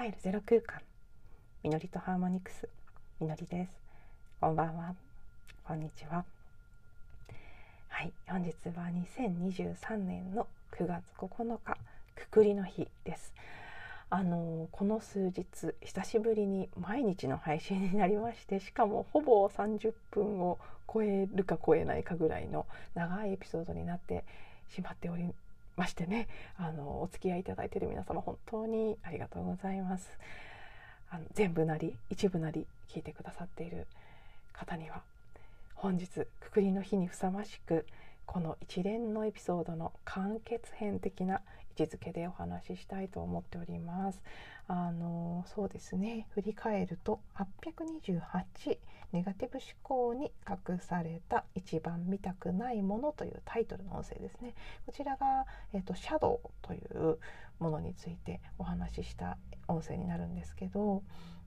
[0.00, 0.80] 自分に帰るゼロ空間。
[1.62, 2.66] みのりとハーモニクス。
[3.20, 3.70] みのりです。
[4.40, 4.94] こんばんは。
[5.62, 6.24] こんにちは。
[7.88, 8.12] はい。
[8.26, 8.86] 本日は
[9.18, 11.76] 2023年の9月9日
[12.14, 13.34] くくりの日です。
[14.08, 15.44] あのこの数日
[15.82, 20.58] 久しぶりに毎日の配信になりましてしかもほぼ30分を
[20.92, 24.24] 超えるか超えないかぐらいの長いエピソードになって
[24.74, 25.24] しまっており
[25.76, 30.10] ましてねあのお付き合いいただいている皆様本当にありがとうございます。
[31.10, 33.86] あの全部なり一部なり聞いてくださっている
[34.52, 35.02] 方には
[35.74, 36.06] 本日
[36.38, 37.84] くくりの日にふさわしく
[38.26, 41.40] この一連のエピソードの完結編的な
[41.76, 44.20] 位置づけでお話ししたいと思っております。
[44.68, 46.26] あのそうですね。
[46.30, 48.78] 振り返ると828
[49.12, 54.54] ネガティブ思考に隠された一番見たくないものというタイトルの音声ですね。
[54.86, 57.18] こちらが、えーと、シャドウという
[57.58, 59.36] ものについてお話しした
[59.68, 61.02] 音声になるんですけど、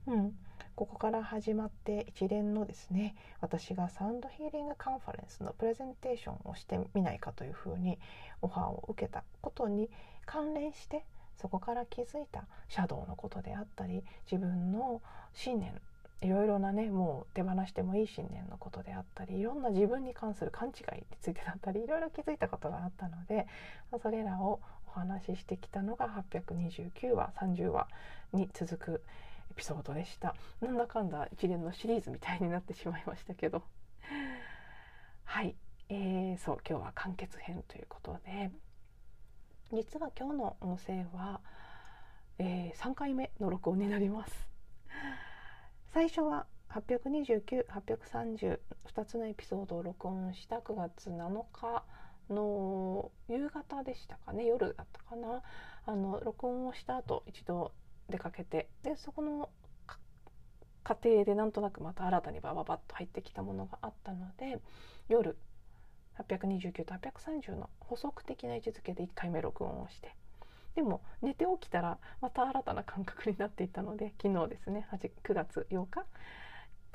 [0.08, 0.34] うん、
[0.76, 8.00] ここから始まって一連のですね私がサウンドヒーリングカンファレンスのプレゼンテーションをしてみないかというふうに
[8.42, 9.90] オファーを受けたことに
[10.26, 11.06] 関連して
[11.38, 15.02] そこから気づいたシャドウのことであったり自分の
[15.34, 15.80] 信念
[16.22, 23.46] いろいろなねもう手放してもいい信念のことであったりいろんな自分に関する勘違いについてだったりいろいろ気づいたことがあったので
[24.02, 27.88] それらをお話ししてきたのが829話30話
[28.32, 29.04] に続く
[29.52, 30.36] エピソードでした。
[30.62, 33.64] なんだかんだ一連のシリーズみたいになってしまいましたけど。
[35.26, 35.56] はい、
[35.90, 38.52] えー、そう今日は完結編ということで。
[39.74, 41.42] 実は今日の音声は、
[42.38, 44.48] えー、3回目の録音になります。
[45.92, 48.60] 最初は829,832
[49.06, 51.84] つのエピソードを録音した9月7日
[52.30, 54.46] の夕方でしたかね。
[54.46, 55.42] 夜だったかな。
[55.88, 57.72] あの録音をした後一度
[58.10, 59.50] 出かけてでそこの
[60.84, 64.60] 過程でなんとなくまた新たにバババッと入ってきたものがあったので
[65.10, 65.36] 夜
[66.20, 70.16] 829と830の補足的な位置づけで1回目録音をして。
[70.76, 74.88] でも寝て起きたらまた新たな感覚になっていたので昨日ですね
[75.24, 76.04] 9月8日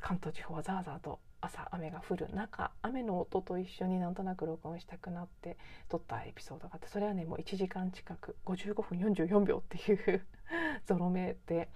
[0.01, 5.57] 関東地方はザーザーと朝雨が降る中雨の音と一緒になんとなく録音したくなって
[5.89, 10.27] 撮ったエピソードがあってそれはねもう1時間近く55分44秒っていう
[10.87, 11.69] ゾロ目で、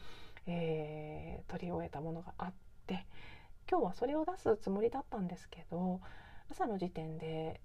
[0.47, 2.53] えー、撮り終えたものがあっ
[2.87, 3.07] て
[3.71, 6.01] 今日はそれを出すつもりだったんですけど
[6.53, 7.61] 朝の時点で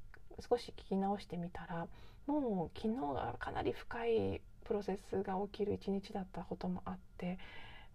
[0.50, 1.88] 少し聞き直してみたら
[2.26, 7.38] もう昨日がかなり深いプロセスが起きる一日だったこともあって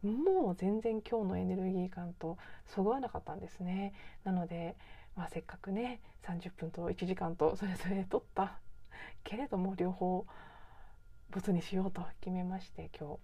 [0.02, 2.36] もう全然今日のエネルギー感と
[2.66, 3.94] そぐわなかったんですね。
[4.24, 4.76] なので、
[5.16, 8.58] まあ、せっかくね30分と1時間とそれぞれ取った。
[9.24, 10.26] けれども両方
[11.30, 13.16] 没にしようと決めまして今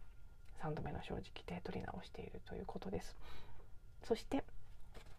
[0.61, 3.17] 日3度目の正直で取り直しているということです。
[4.05, 4.45] そして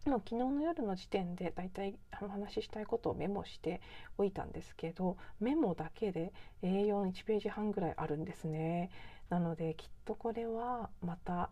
[0.06, 3.82] 昨日の夜の時点でだいたいお話ししたいことをメモして
[4.18, 6.32] おいたんですけどメモだけで
[6.64, 8.90] A41 ページ半ぐらいあるんですね。
[9.30, 11.50] なのできっとこれはまた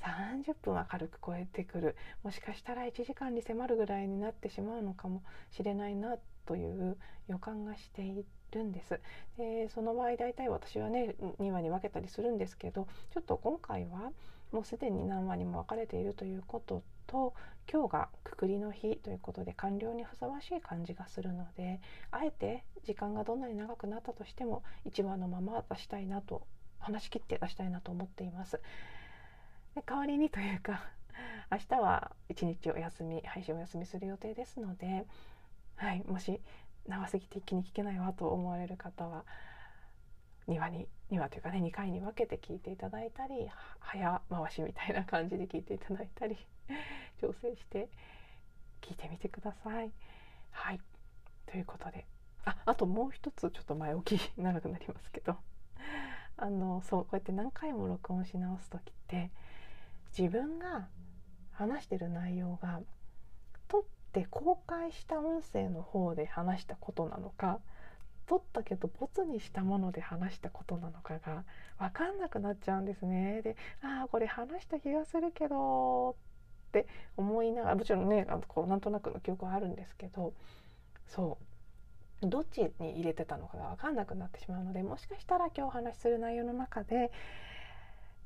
[0.00, 1.96] 30分は軽く超えてくる。
[2.22, 6.16] もしかしたら1時間に迫るぐらいになってしまうのかもしれないな
[6.46, 9.00] という予感がしているんです。
[9.36, 14.12] でその場合大体私はね2話に分けたりするんですけどちょっと今回は
[14.52, 17.34] もうすでに何話にも分かれているということと
[17.70, 26.46] 今日がくくりの日ということで完了にふさわしい感じがするのであえて時間がどんなに長くなったとしても1話のまま出したいなと
[26.78, 28.60] 話し切って出したいなと思っています。
[29.74, 30.82] で代わりにというか
[31.50, 35.06] 明日は一日お休み配信お休みする予定ですので、
[35.76, 36.40] はい、もし
[36.86, 39.24] 長すぎて一気に聞けないわと思われる方は
[40.48, 43.48] 2話に2話というかね2回に分けて聞いていただいたり
[43.80, 46.36] 早回しみたいな感じで聞いていただいたり
[47.20, 47.88] 調整して
[48.80, 49.92] 聞いてみてください。
[50.50, 50.80] はい。
[51.46, 52.06] ということで。
[52.44, 55.36] ああともう一つちょっと前置き長くなりますけど。
[56.36, 59.30] あのそうこうやって何回も録音し直す時って
[60.16, 60.88] 自分が
[61.52, 62.80] 話してる内容が
[63.66, 67.60] 撮って公開した音声の方で話したことなのか
[68.28, 71.44] 撮ったけどボツにしたもので話したことなのかが
[71.78, 73.40] 分かんなくなっちゃうんですね。
[73.42, 76.10] でああこれ話した気がするけど
[76.68, 76.86] って
[77.16, 80.34] 思いながらもちろんねあのこうなんとなくの記憶はあるんですけど
[81.06, 81.38] そ
[82.22, 87.10] うどっちに入れてたのかが分かんなくなってしまうのでもしかしたら今日お話しする内容の中で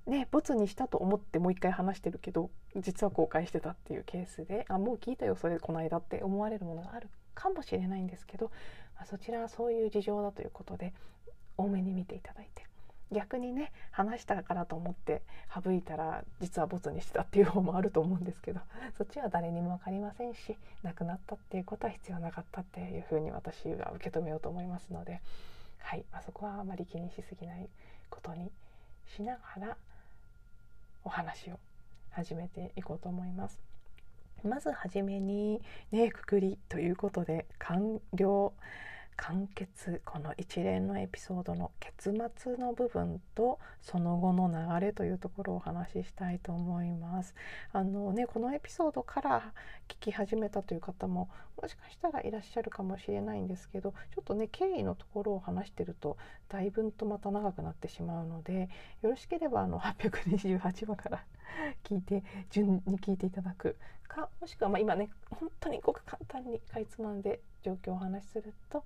[0.06, 8.50] ねボツにしたと思ってもう一回話してるけど実は公開してたっていうケースであもう聞いたよそれこの間って思われるものがあるかもしれないんですけど、
[9.02, 10.92] まあ、そちらはそういう事情だということで
[11.58, 12.64] 多めに見ていただいて
[13.10, 15.22] 逆にね話したからと思って
[15.52, 18.60] 省いたら実はボツにしてたっていう方もあると思うんですけど
[18.96, 25.20] そっちは誰にも分かりませんし亡くなったっていうことは必要なかったっていうふうに私は受け止めようと思いますので、
[25.78, 27.68] はいまあ、そこはあまり気にしすぎない
[28.08, 28.52] ことに
[29.16, 29.76] しながら
[31.04, 31.58] お話を
[32.10, 33.72] 始めていこうと思います。
[34.44, 35.60] まずはじめに
[35.90, 38.52] ねくくりということで完了
[39.16, 44.48] 完結この一連のエピソードの結末の部分とその後の
[44.80, 47.34] 流れというところをお話ししたいと思います。
[47.72, 49.52] あのねこのエピソードから
[49.88, 51.28] 聞き始めたという方も
[51.60, 56.16] もしかしたらいらっしゃるかもしれないんですけどちょっとね経緯のところを話してると
[56.48, 58.68] だいぶんとまた長くなってしまうので
[59.02, 61.24] よろしければあの828話から
[61.84, 63.76] 聞いて順に聞いていただく
[64.14, 68.84] かもしくはま今ね本当にごく簡単にかいつまんで状況をお話しすると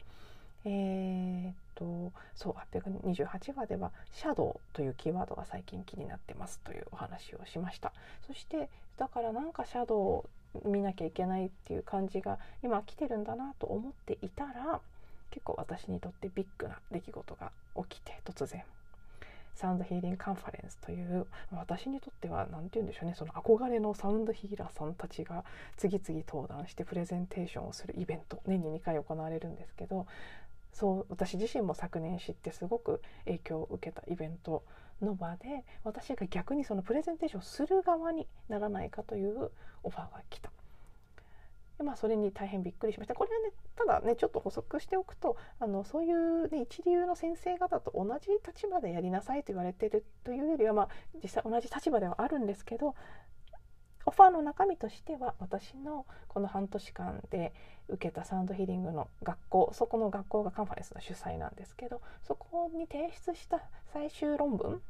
[0.64, 7.92] えー、っとそう828話では「シャドウ」というキーワードが最近気になってますというお話をしました。
[8.26, 10.30] そしてだからなんかシャドウを
[10.64, 14.80] 見なきゃいけないっていう感じが今来てるんだなと思っていたら
[15.30, 17.52] 結構私にとってビッグな出来事が
[17.88, 18.64] 起きて突然。
[19.56, 25.44] サウンドヒーリングカンファレンスという私にとっては何て言うんでしょうねその憧れのサウンドヒーラーさんたちが
[25.76, 30.06] 次々登壇してプレゼンテーションをするイベント年に2回行われるんですけど
[30.72, 34.62] そう私自身も昨年知ってすごく影響を受けたイベント
[35.00, 39.50] の場で私が逆にそのプレゼンテーションする側にならないかという
[39.82, 40.50] オファーが来た。
[41.78, 43.14] でまあ、それに大変びっくりしました。
[43.14, 50.88] これはねただねちょっと補足しておくとあのそういう、ね、一流の先生方と同じ立場でやりなさいと言われてるというよりは、まあ、
[51.22, 52.94] 実際同じ立場ではあるんですけど
[54.06, 57.52] オファーの中身としては私のこの半年間で
[57.88, 63.60] 受けたサウンドヒーリングの学校そこの学校がカンファレンスの主催なんですけどそこに提出した
[63.92, 64.80] 最終論文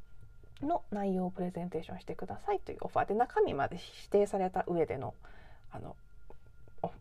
[0.63, 5.15] の内容をプレゼンテーションしてくださいというオファーで中身まで指定された上での
[5.73, 5.97] あの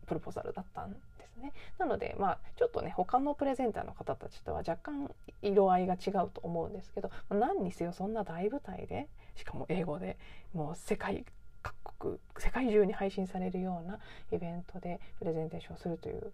[0.06, 1.52] プロポーザルだったんですね。
[1.78, 5.10] なのでまあちょっとね他のプレゼンターの方たちとは若干
[5.42, 10.16] 色合いが違うと思うんですけど何にせよそんな大舞台でしかも英語で
[10.54, 11.24] もう世界
[11.62, 13.98] 各国世界中に配信されるような
[14.32, 16.32] イベントでプレゼンテーションするという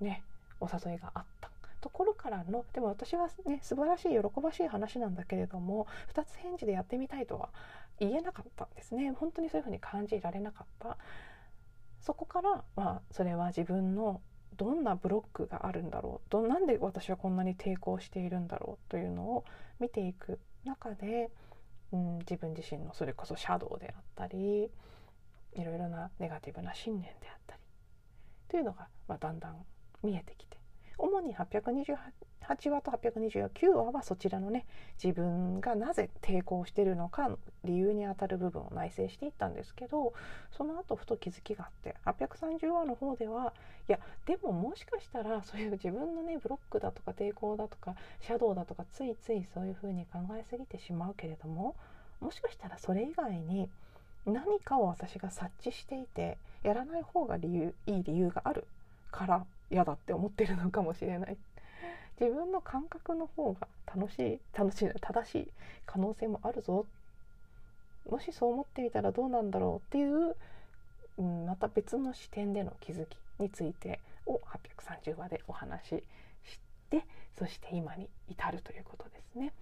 [0.00, 0.22] ね
[0.60, 1.50] お誘いがあった
[1.80, 7.50] ところからのでも私はね素晴らしい喜ばしい話なんだけれども2つ返事でやってみたいとは
[8.00, 10.96] 言えなかったんですね本当にそういうふうに感じられなかった
[12.06, 14.20] そこからまあそれは自分の
[14.56, 19.44] どんなブロックがあるんだろうどなんで私はこんなに抵抗しているんだろうというのを
[19.80, 21.30] 見ていく中で
[21.92, 24.70] うん、自分自身のそれこそシャドウであったり
[25.54, 27.60] いろいろなネガティブな信念であったり
[28.48, 29.56] というのが、まあ、だんだん
[30.02, 30.58] 見えてきて
[30.98, 34.64] 主に828話と829話はそちらのね
[35.02, 37.30] 自分がなぜ抵抗してるのか
[37.64, 40.14] 理由にあたる部分を内省していったんですけど
[40.56, 43.52] その後ふと気づきがあって830話の方では
[43.88, 51.74] いやでももしかしたらそういう自分のねブロックだとか抵抗だとかシャドウだとかついついそういうふうに考えすぎてしまうけれども
[52.20, 53.68] もしかしたらそれ以外に
[54.24, 58.66] 何かを私が察知していてやらない方が理由いい理由がある
[59.12, 61.36] から嫌だって思ってるのかもしれない
[62.20, 65.48] 自分の感覚の方が楽しい楽しい正しい
[65.84, 66.86] 可能性もあるぞ
[68.08, 70.36] もしそう思ってみたらどうなんだろうっていう、
[71.18, 74.40] うん、また別の視点での気づきについてを
[75.04, 75.88] 830話でお話し
[76.44, 77.04] して
[77.38, 79.52] そして今に至るということですね。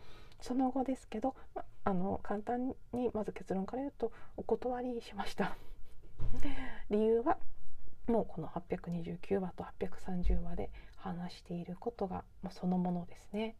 [0.40, 5.56] その後ですけど、ま、あの簡単にまず結論から言うとお断りしました。
[6.90, 7.38] 理由は
[8.06, 13.56] もうこの829話と830話で話していることがもうそのものですね。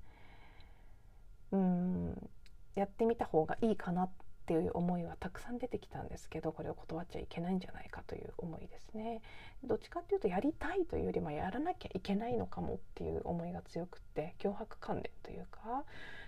[1.53, 2.31] うん
[2.75, 4.11] やってみた方がいいかなっ
[4.47, 9.23] ていう思いはたくさん出てきたんですけどこれを断っちゃいけないんじゃないかという思いですね。
[9.63, 15.85] どっちかっていうとやりたいというよりもやらなきゃいけないのかもっていう思いが強くって脅迫観念というか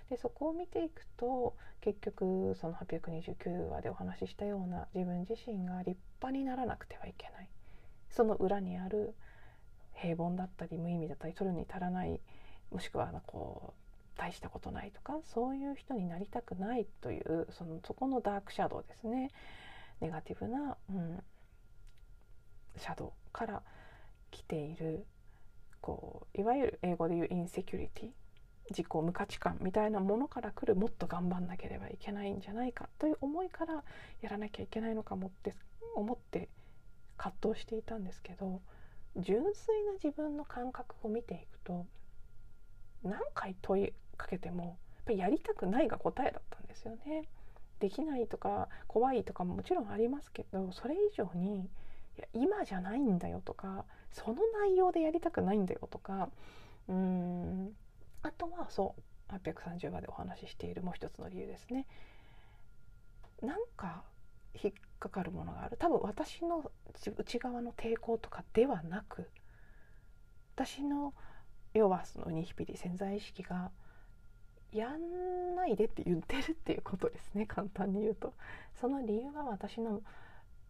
[0.08, 7.48] でそこを見ていくと結局その829話でお話ししたような自分自身が立派にならなくてはいけない
[8.16, 9.14] その裏にある
[9.92, 12.18] 平凡だったり無意味だったり取るに足らない
[12.70, 19.30] もしくはこう大したことないとかそういう人になりたくないというそのそこのダークシャドウですね。
[20.00, 21.22] ネガティブな、うん、
[22.76, 23.62] シャドウから
[24.30, 25.06] 来ている
[25.80, 28.08] こういわゆる英語で言うインセキュリティ
[28.70, 33.84] 自己無価値観みたいなものから来るもっと頑張んなければいけないんじゃないかという思いから
[34.22, 35.54] やらなきゃいけないのかもって
[35.94, 36.48] 思って
[37.16, 38.60] 葛藤していたんですけど
[39.16, 41.86] 純粋な自分の感覚を見ていくと
[43.02, 47.28] 何回問いかけてもやっぱりやりたくないが答えだったんですよね。
[47.78, 51.68] できないとか怖いとかももちろんありますけどそれ以上にい
[52.18, 56.30] や今じゃないんだよとかその内容でやりたくないんだよとか
[56.88, 57.76] うーん
[58.22, 58.94] あとはそ
[59.30, 61.86] う830話でお話ししているもう一つの理由ですね。
[63.42, 64.02] なんか
[64.62, 65.76] 引っかかるものがある。
[65.76, 66.70] 多分私の
[67.16, 69.28] 内側の抵抗とかではなく
[70.54, 71.12] 私の
[71.74, 73.70] 要はそのニヒピリ潜在意識が
[74.72, 77.44] やんないでって言ってるっていうことですね。
[77.48, 78.32] 簡単に言うと。
[78.80, 80.02] その理由は私の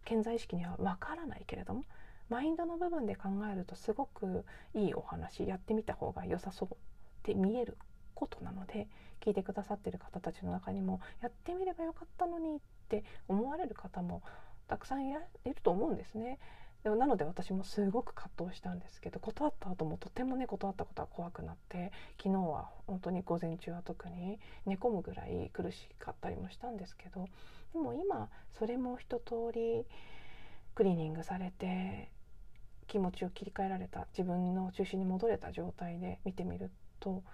[0.04, 1.84] 潜在意識にはわからないけれども
[2.28, 6.76] マインドの部分で考えるとすごくいいお話やってみた方が良さそうっ
[7.22, 7.76] て見える
[8.16, 8.88] ことなので
[9.20, 14.22] 聞いてくださってる方たちの中にもやってみればよかったのにって思われる方も
[14.66, 15.20] たくさんいる
[15.62, 16.38] と思うんですね。
[16.82, 27.26] でもなので私もすごく葛藤したんですけど断った後もとてもね断ったことは怖くなって昨日は本当に午前中は特に寝込むぐらい苦しかったりもしたんですけど
[27.72, 29.84] でも今それも一通り
[30.76, 32.12] クリーニングされて
[32.86, 36.70] 気持ちを切り替えられた自分の中心に戻れた状態で見てみる
[37.00, 37.24] と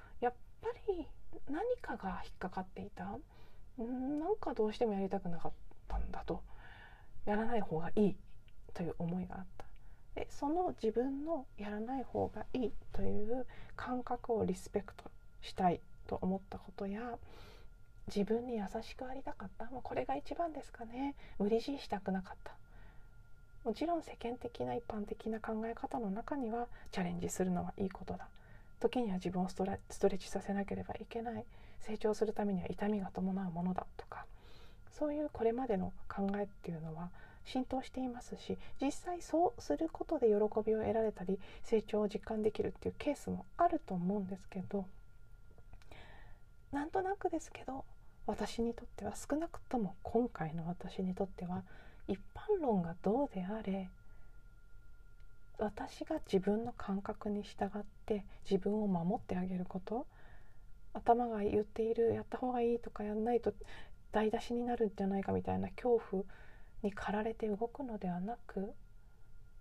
[0.62, 1.07] ぱり
[1.50, 3.04] 何かが引っかかっていた。
[3.83, 5.52] んなんかどうしてもやりたくなかっ
[5.88, 6.42] たんだと。
[7.26, 8.16] やらない方がいい
[8.75, 9.64] という思いがあった。
[10.14, 15.04] でその自分のやらない方がいいという感覚をリスペクト
[15.40, 17.00] したいと思ったことや
[18.09, 19.66] 自分に優しくありたかった。
[19.66, 21.14] もうこれが一番ですかね。
[21.38, 22.54] 無理強いしたくなかった。
[23.64, 28.28] もちろん世間的な一般的な考え方の中にはチャレンジするのはいいことだ。
[28.83, 31.45] 時には自分をストレッチさせなければいけない。
[31.81, 34.27] 成長するためには痛みが伴うものだとか。
[34.91, 37.11] そういうこれまでの考えっていうのは
[37.45, 40.35] 浸透していますし実際そうすることで喜
[40.65, 44.87] びを得られたり成長を実感できるっていうケースもあると思うんですけど
[46.71, 47.85] なんとなくですけど
[48.27, 51.65] 私にとっては少なくとも今回の私にとっては
[52.07, 53.91] 一般論がどうであれ
[55.59, 60.07] 私が自分の感覚に従って自分を守ってあげること
[60.95, 63.55] 頭が言っているやった方がいいとかやんないと
[64.13, 66.25] 台無しになるんじゃないかみたいな恐怖
[66.83, 68.73] に駆られて動くのではなく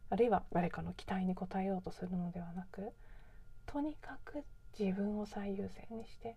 [0.09, 2.91] あるいは誰かの期待に応えようとするのではなく
[3.65, 4.43] とにかく
[4.77, 6.35] 自分を最優先にして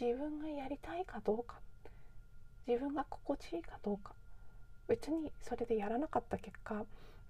[0.00, 1.56] 自分がやりたいかどうか
[2.66, 4.12] 自分が心地いいかどうか
[4.88, 6.84] 別にそれでやらなかった結果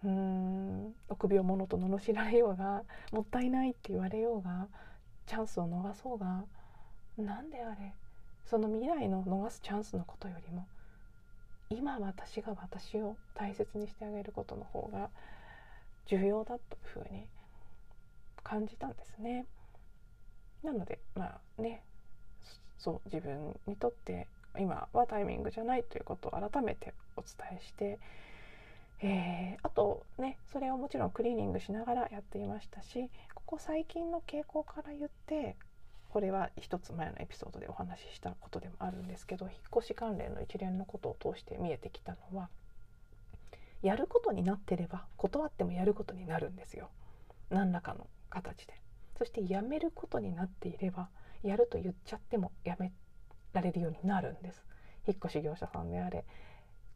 [0.05, 2.83] うーん臆病者と罵られようが
[3.13, 4.69] もったいないって言われようが
[5.27, 6.45] チャンスを逃そうが
[7.17, 7.95] 何であれ？
[8.45, 10.67] その未来の逃すチャンスのことよりも
[11.71, 15.11] 今私が私を大切にしてあげることの方が
[16.07, 17.27] 重要だというふうに
[18.43, 19.47] 感じたんですね。
[20.63, 21.83] なのでまあね
[22.79, 24.27] そう自分にとって
[24.59, 27.99] 今はタイミングじゃないということを改めてお伝えして、
[29.03, 35.57] えー、あとねそれをもちろんクリーニングしながらやっていましたしここ最近の傾向から言って
[36.09, 42.49] これは一つ前のエピソードでお話ししたことでもあるんですけど引っ越し関連の一連のことを通して見えてきたのは
[43.83, 46.89] やることになってれば断ってもやることになるんですよ。
[47.51, 48.75] 何らかの形で。
[49.19, 51.09] そしてやめることになっていれば
[51.43, 52.93] やると言っちゃってもやめ
[53.53, 54.65] られるようになるんです。
[55.07, 56.25] 引っ越し業者さんであれ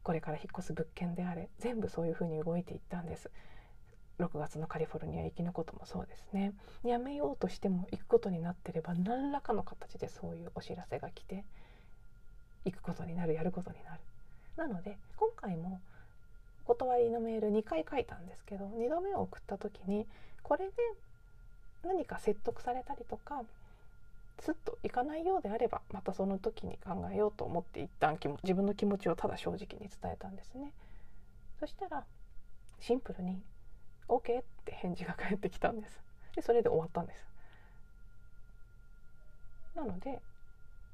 [0.07, 3.29] これから引っ越す物件であれ全部そういうふうに動いていったんです。
[4.19, 6.53] 6月のカリフォルニア行きのこともそうですね。
[6.85, 11.43] やめようとしても行くことになってれば何らかの形でそういうお知らせが来て
[12.63, 13.99] 行くことになるやることになる。
[14.55, 15.81] なので今回も
[16.63, 20.07] お断りのメール2回書いたんですけど2度目を送った時に
[20.41, 20.71] これで
[21.83, 23.43] 何か説得されたりとか
[24.39, 30.73] スッといかないようであればまたその時に考えようと思って一旦自分の気持ちをただ正直に伝えたんですね。
[31.59, 32.05] そしたら
[32.79, 33.41] シンプルに
[34.07, 35.99] OK って返事が返ってきたんです。
[36.35, 37.25] でそれで終わったんです。
[39.75, 40.21] なので、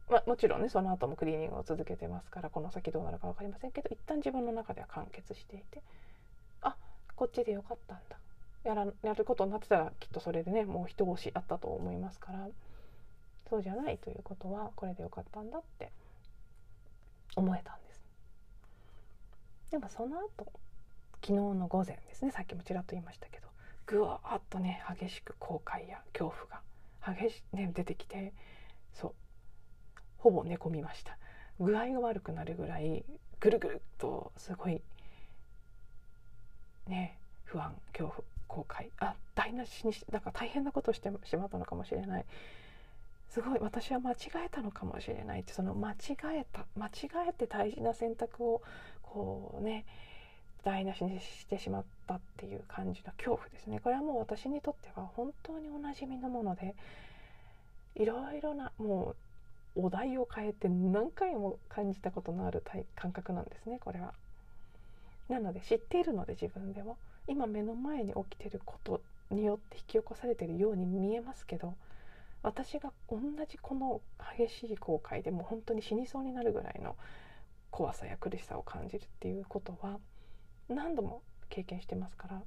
[0.09, 5.81] まあ、もちろんねその後もクリーニングを続けてますからこの先どうなるか分かりませんけど一旦自分の中では完結していて
[6.62, 6.75] あ
[7.15, 8.17] こっちでよかったんだ。
[8.63, 12.47] やらやることになってたらきっとそれでねもう一押しあったと思いますから
[13.50, 15.91] そうじゃないということはこれでよかったんだって
[17.35, 18.03] 思えたんです。
[19.71, 20.51] でもその後
[21.21, 23.47] 昨日の午前ですねさっきもちらっと言いましたけど
[23.85, 26.62] ぐわっとね激しく後悔や恐怖が
[27.19, 28.33] 激し、ね、出てきて
[28.93, 29.13] そう
[30.17, 31.17] ほぼ寝込みました。
[31.59, 33.03] 具合が悪くなるぐらい
[33.39, 34.81] ぐるぐるっとすごい
[36.88, 42.25] ね不安恐怖後悔あ台無しにしなんか大変なことしてしまったのかもしれない。
[43.33, 45.95] すごい私は間違えたのかもしれないってその間違
[46.35, 46.91] えた間違
[47.29, 48.61] えて大事な選択を
[49.01, 49.85] こうね
[50.63, 56.75] 台無しにしてしまったっていう感じの恐怖ですねこれはもう私にとっては本当におなじみのもので
[57.95, 59.15] いろいろなも
[59.75, 62.63] うお題を変えて何回も感じたことのある
[62.95, 64.13] 感覚なんですねこれは。
[65.27, 66.97] なので知っているので自分でも
[67.27, 71.73] 今目の前に起きてることによって引き起こされてるように見えますけど
[72.43, 73.19] 私が同
[73.50, 74.01] じこの
[74.38, 76.97] 激しい後悔でも本当に死にそうになるぐらいの
[77.71, 79.97] 怖さや苦しさを感じるっていうことは
[80.67, 82.41] 何度も経験してますから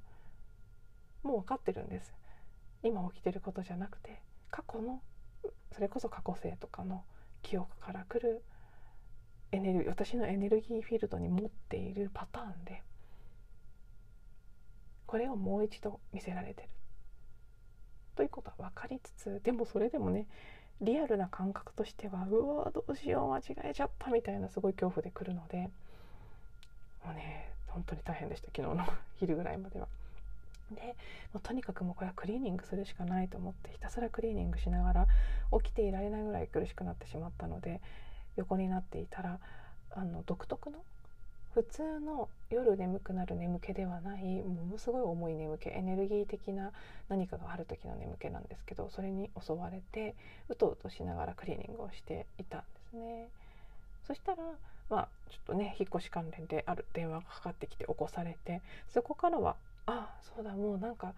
[1.22, 2.14] もう分かってるんです。
[2.82, 5.00] 今起きてることじゃなくて過去の
[5.72, 7.02] それこそ過去性とかの
[7.42, 8.44] 記憶から来る
[9.50, 12.82] エネルギー私のエネルギーフィールドに持っているパターンで
[15.06, 16.68] これをもう一度見せられてる。
[18.16, 20.26] ということは分かりつつでもそれでもね
[20.80, 25.68] リアルな感覚としてはうわどうしよう間違えちゃったみたいなすごい恐怖で来るので
[27.04, 28.84] もうね本当に大変でした昨日の
[29.20, 29.86] 昼ぐらいまでは。
[30.72, 30.96] で
[31.32, 35.06] もとにかくもうこれはクリーニングするしかないと思ってひたすらクリーニングしながら
[35.62, 37.80] 起きていられないぐらい苦しくなってしまったので
[38.34, 39.38] 横になっていたら
[39.92, 40.78] あの独特の
[41.56, 46.70] 普通の夜眠くなる眠気ではないものすごい重い眠気エネルギー的な
[47.08, 50.14] 何かがある時の眠気なんですけどそれに襲われて
[50.50, 53.28] うとうとしながらクリーニングをしていたんですね。
[54.06, 54.42] そしたら
[54.90, 58.60] まあちょっとね引っ越し関連である電話がかかってきて起こされて
[58.92, 61.14] そこからはあそうだもうなんか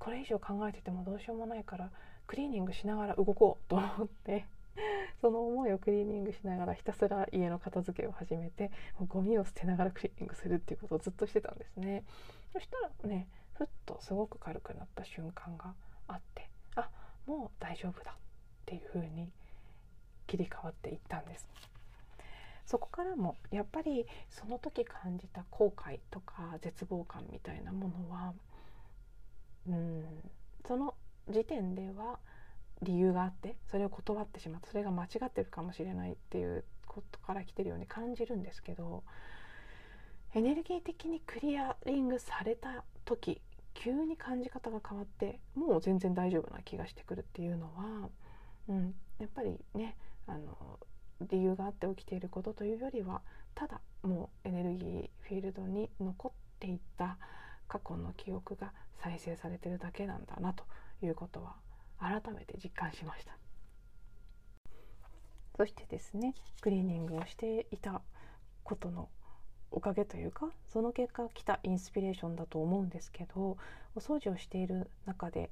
[0.00, 1.90] これ以上考えててもどうしようもないから
[2.26, 4.44] クリーニングしながら動こうと思って
[5.20, 12.04] その思いをクリーニングしながらひたすら家の片付けを始めてもうゴミを捨てながらクリーニングするっていうことをずっとしてたんですね。
[12.52, 15.74] そしたらねふっとすごく軽くなった瞬間が
[16.08, 16.90] あってあ
[17.26, 18.14] もう大丈夫だっ
[18.66, 19.32] ていう風に
[20.26, 21.48] 切り替わっていったんです。
[22.66, 28.34] そこからもやっぱりその時感じた後悔とか絶望感みたいなものは
[29.68, 30.30] うん
[30.66, 30.94] その
[31.28, 32.18] 時点では
[32.82, 34.68] 理由があってそれを断ってしまった。
[34.68, 39.04] それが間違ってるかもしれないっていうことから来てるように感じるんですけど
[40.34, 43.40] エネルギー的にクリアリングされた時
[43.74, 48.08] 急に感じ方が変わってもう全然大丈夫な気がしてくるっていうのは、
[48.68, 50.78] うん、やっぱりねあの
[51.20, 53.22] 理由があって起きていることというよりは
[53.54, 57.18] ただもうエネルギーフィールドに残っていた
[57.68, 60.64] 過去の記憶が再生されてるだけなんだなと
[61.02, 61.54] いうことは
[61.98, 63.36] 改めて実感しました
[65.56, 68.02] そしてですねクリーニングをしていた
[68.62, 69.08] ことの
[69.70, 73.56] おかげというかその結果来たインスピレーションだと思うんですけど
[73.94, 75.50] お掃除をしている中で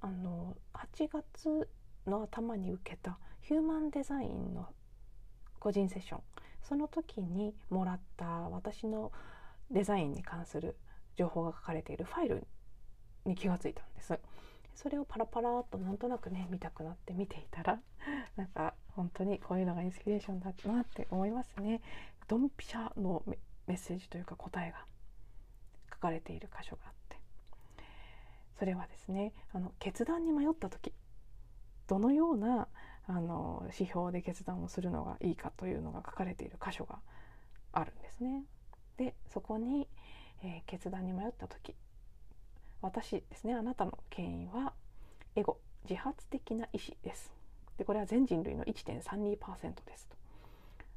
[0.00, 1.68] あの8月
[2.06, 4.68] の頭に受けたヒューマンデザインの
[5.58, 6.20] 個人セッション
[6.62, 9.12] その時にもらった私の
[9.70, 10.76] デザインに関する
[11.16, 12.46] 情報が書かれているファイル
[13.24, 14.18] に気がついたんです。
[14.80, 17.80] それをパラパラっとなんとなくね見たくなって見ていたら
[18.36, 21.80] なんか本当にこういうのがインスピレーションだなって思いますね。
[22.28, 23.24] ドンピシャの
[23.66, 24.86] メッセージというか答えが
[25.92, 27.18] 書かれている箇所があって
[28.58, 30.94] それはですねあの決断に迷った時
[31.88, 32.68] どのような
[33.06, 37.00] あの指標で決断をするのがいいかというのが書かれている箇所が
[37.72, 38.44] あるんですね。
[38.96, 39.88] でそこに、
[40.42, 41.74] えー、決断に迷った時
[42.80, 44.72] 私ですねあなたの権威は
[45.34, 47.32] エゴ自発的な意思です。
[47.76, 50.16] でこれは全人類の1.32%ですと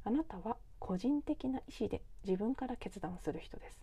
[0.04, 3.78] あなたは個人的な意思で自分から決断する人です。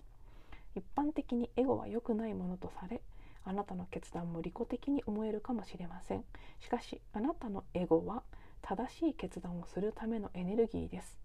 [0.75, 3.01] 一般的にエゴは良くないものとされ
[3.43, 6.23] あなたの決断も利己的に思えるかもしれません
[6.59, 8.21] しかしあなたのエゴは
[8.62, 11.17] 正しい決断をするためのエネルギーです。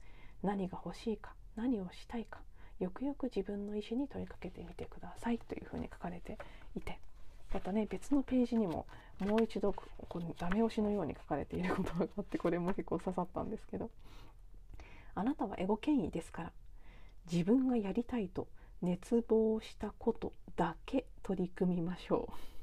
[0.42, 2.40] 何が欲しいか何をしたいか
[2.80, 5.38] よくよく自分の意思に問いかけてみてください。
[5.38, 6.38] というふうに書かれて
[6.76, 6.98] いて。
[7.52, 8.86] またね別のページにも
[9.20, 13.90] もう一度このダメ押しのように書かれていることがあってこれも結構刺さったんですけど。
[15.16, 16.52] あなたはエゴ権威ですから
[17.30, 18.48] 自分がやりたいと
[18.82, 22.53] 熱望したことだけ取り組みましょう。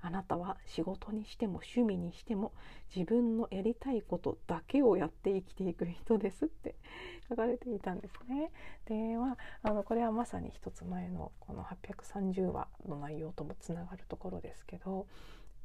[0.00, 2.52] あなたは仕事にしても趣味にしても
[2.94, 6.74] 自分のやりたいことだけをやって生きていく人ですって
[7.28, 8.50] 書かれていたんですね。
[8.86, 15.06] ではあのこれはまさに一つ前のこの830話の内容ともつながるところですけど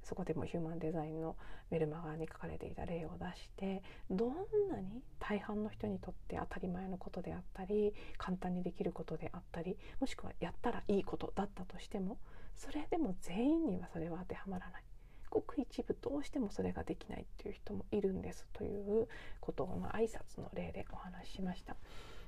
[0.04, 1.36] そこでもヒューマンデザインの
[1.70, 4.36] メルマガに書かれていた例を出してどん
[4.70, 12.18] なに大半の人にとって当たり前のことであったり簡単にできることであったりもしくはやったらいいことだったとしても
[12.56, 14.84] それでも全員にはそれは当てはまらない。
[15.32, 19.08] ごく一部どうしてもそれができないっていう人もいるんですという
[19.40, 21.76] ことを、挨拶の例でお話ししました。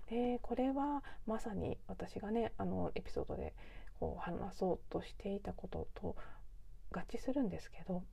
[0.10, 3.54] でこれはまさに私がねあのエピソードで
[4.00, 6.16] こう話そうとしていたことと
[6.92, 8.04] 合致するんですけど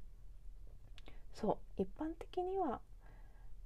[1.35, 2.81] そう一般的には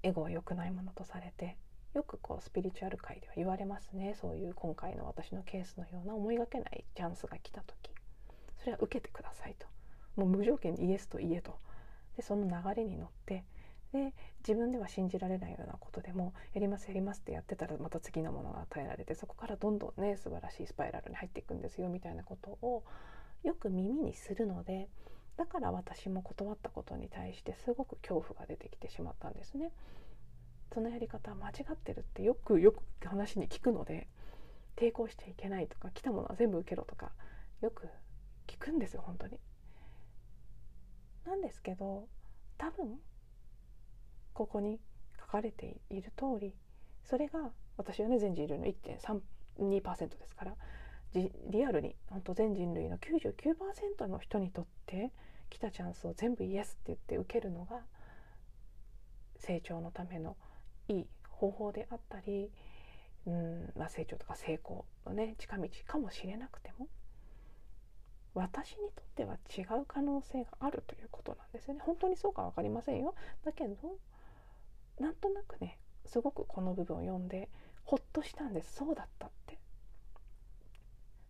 [0.02, 1.58] エゴは良くないものとされて
[1.94, 4.16] よくこうスピリチュアル界では言われますね。
[4.20, 7.93] そういう今回の私のケースのような思いがけないチャンスが来た時。
[8.64, 9.66] それは受けてくださいと
[10.16, 11.58] もう無条件にイエスと言えと
[12.16, 13.44] でその流れに乗って
[13.92, 22.82] で自分では信じられないようなことでもやりますやりますってやってたらまた次のものが与えられてそこからどんどんね素晴らしいスパイラルに入っていくんですよみたいなことを
[23.44, 24.88] よく耳にするので
[25.36, 29.72] だから私も断ったことに対してすごく恐怖が出てきてしまったんですね。
[30.72, 34.08] そのやり方は間違ってるってよくよく話に聞くので
[34.76, 37.12] 抵抗しちゃいけないとか来たものは全部受けろとか
[37.60, 37.88] よく
[38.46, 39.38] 聞くんですよ本当に。
[41.26, 42.06] なんですけど
[42.58, 42.98] 多分
[44.34, 44.80] ここに
[45.18, 46.54] 書かれている通り
[47.04, 50.54] それが私はね全人類の1.32%ですから
[51.14, 55.12] リアルに本当全人類の99%の人にとって
[55.48, 57.80] 来たチャンスを全部イエスって言って受けるのが
[59.38, 60.36] 成長のための
[60.88, 62.50] いい方法であったり、
[63.26, 66.88] うんまあ、成長とか成功のね近道かもしれなくても
[68.34, 71.80] 私にとっては違う可能性があるということなんですよね。
[71.84, 73.14] 本当にそうか分かりませんよ。
[73.44, 73.76] だけど
[74.98, 77.48] なんとなくねすごくこの部分を読んで
[77.84, 78.74] ほっとしたんです。
[78.74, 79.58] そうだったって。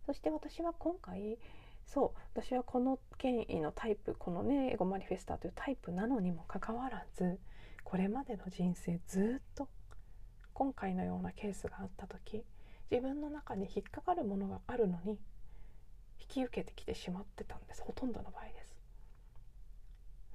[0.05, 1.37] そして私は今回
[1.85, 7.39] そう私はこの権威のタイプこのねエゴマニフェスターというタイプなのにもかかわらず
[7.83, 9.67] これまでの人生ずっと
[10.53, 12.43] 今回のようなケースがあった時
[12.89, 15.19] 自分の中に引っかかるものがあるのに
[16.19, 17.81] 引き受けてきてしまってたんです。
[17.83, 18.75] ほとんどの場合です。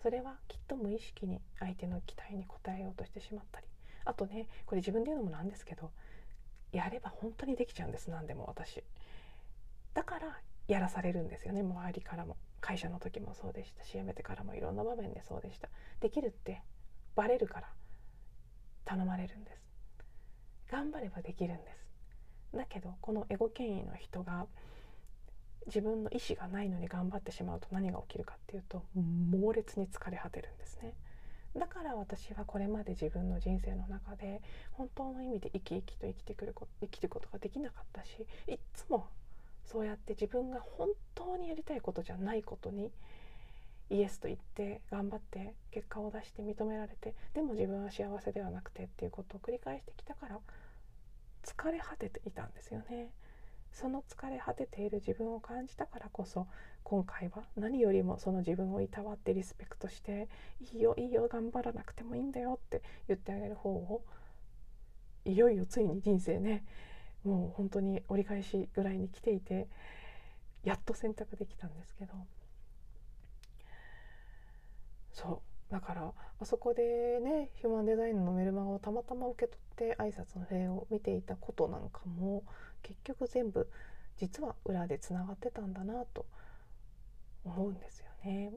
[0.03, 3.67] それはきっと無意識に相手の期待に応えようとしてしまったり。
[4.05, 5.91] あとねこれ自分で言うのもなんですけど
[6.73, 8.11] やれば本当にできちゃうんです。
[8.11, 8.83] 何でも私。
[9.93, 11.63] だからやらされるんですよね。
[11.63, 12.37] 周りからも。
[12.61, 13.85] 会社の時もそうでした。
[13.85, 14.55] し辞めてからも。
[14.55, 15.69] いろんな場面でそうでした。
[16.01, 16.63] できるって
[17.17, 17.69] バレるから。
[18.85, 19.61] 頼まれるんです。
[20.71, 22.57] 頑張ればできるんです。
[22.57, 24.47] だけどこのエゴ権威の人が
[25.67, 30.95] 自分の意思がないのに頑張ってしまうと何が起きるかっていうと猛烈に疲れ果てるんですね
[31.57, 34.41] だから私はこれまで自分の人生の中で
[34.73, 39.09] 本当の意味で生き生きと生きてくること生きることができなかったしいっつも
[39.65, 42.91] そうやって自分が本当にやりたいことじゃないことに
[43.91, 50.39] イエスと言って頑張って結果を出して認められてでも自分は幸せではなくてっていうことを繰り返してきたから
[51.45, 53.11] 疲れ果てていたんですよね。
[53.73, 56.47] その疲れ果てている自分を感じたからこそ
[56.83, 60.29] 今回は何よりもその自分をいたわってリスペクトして
[60.73, 64.03] 「いいよいいよ頑張らなくてもいいんだよ」って言ってあげる方を
[65.25, 66.65] いよいよついに人生ね
[67.25, 69.69] もう本当に折り返しぐらいに来ていて
[70.65, 72.15] やっと選択できたんですけど。
[75.13, 82.43] そうだからあそこでねヒューマンデザインのメルマガをたまたま受け取って挨拶の例を見ていたことなんかも
[82.83, 83.69] 結局全部
[84.17, 86.27] 実は裏でつながってたんだなと
[87.45, 88.53] 思うんですよね。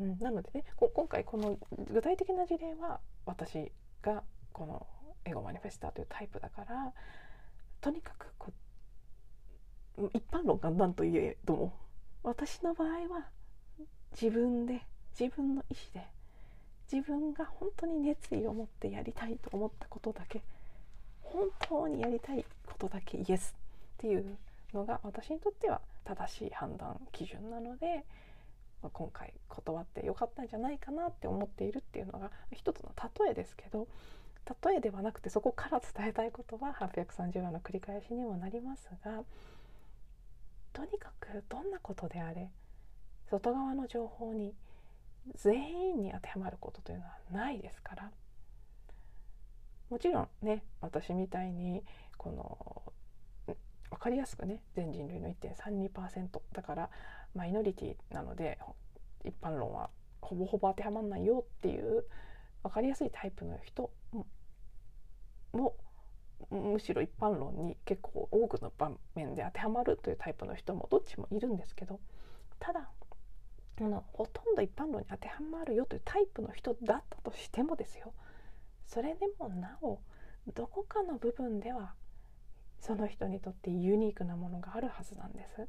[0.00, 1.58] うん、なのでね今回この
[1.92, 3.70] 具体的な事例は私
[4.02, 4.86] がこの
[5.24, 6.92] エゴマニフェスターというタイプだから
[7.80, 8.52] とにかくこ
[10.14, 11.74] 一般論が何といえども
[12.22, 13.28] 私の場合は
[14.12, 14.80] 自分で
[15.18, 16.08] 自分の意思で
[16.90, 20.42] 自分が本当に熱意を持ってやりたいと思ったことだけ
[21.32, 23.54] 本当にやりたいことだけイエス
[23.98, 24.36] っていう
[24.72, 28.04] のが私にとっては正しい判断基準なので、
[28.82, 32.92] まあ、今回断ってよかったんじゃないかなって思っているっていうのが一つの
[33.24, 33.86] 例えですけど
[34.64, 39.22] 例えではなくてそこから伝えたいことは830話の繰り返しにもなりますが
[40.72, 42.50] とにかくどんなことであれ
[43.30, 44.54] 外側の情報に
[45.36, 48.10] 全員に当てはまることというのはないですから
[49.90, 51.82] もちろんね私みたいに
[52.16, 53.54] この
[53.90, 56.90] 分かりやすくね全人類の1.32%だから
[57.34, 58.58] マイノリティなので
[59.24, 62.04] 一般論はほぼほぼ当てはまらないよっていう
[62.62, 63.90] 分かりやすいタイプの人
[65.52, 65.74] も
[66.50, 72.00] むしろ一般論に結構多くの場面で当てはまるというタイプの人もどっちもいるんですけど
[72.58, 72.88] ただ
[73.80, 78.12] あのほとんど一般論に当てはまるよというタイプの人だったとしてもですよ。
[78.92, 80.00] それでもなお
[80.52, 81.94] どこかの部分では
[82.80, 85.68] その人にとってユニークなものがあるはずなんです。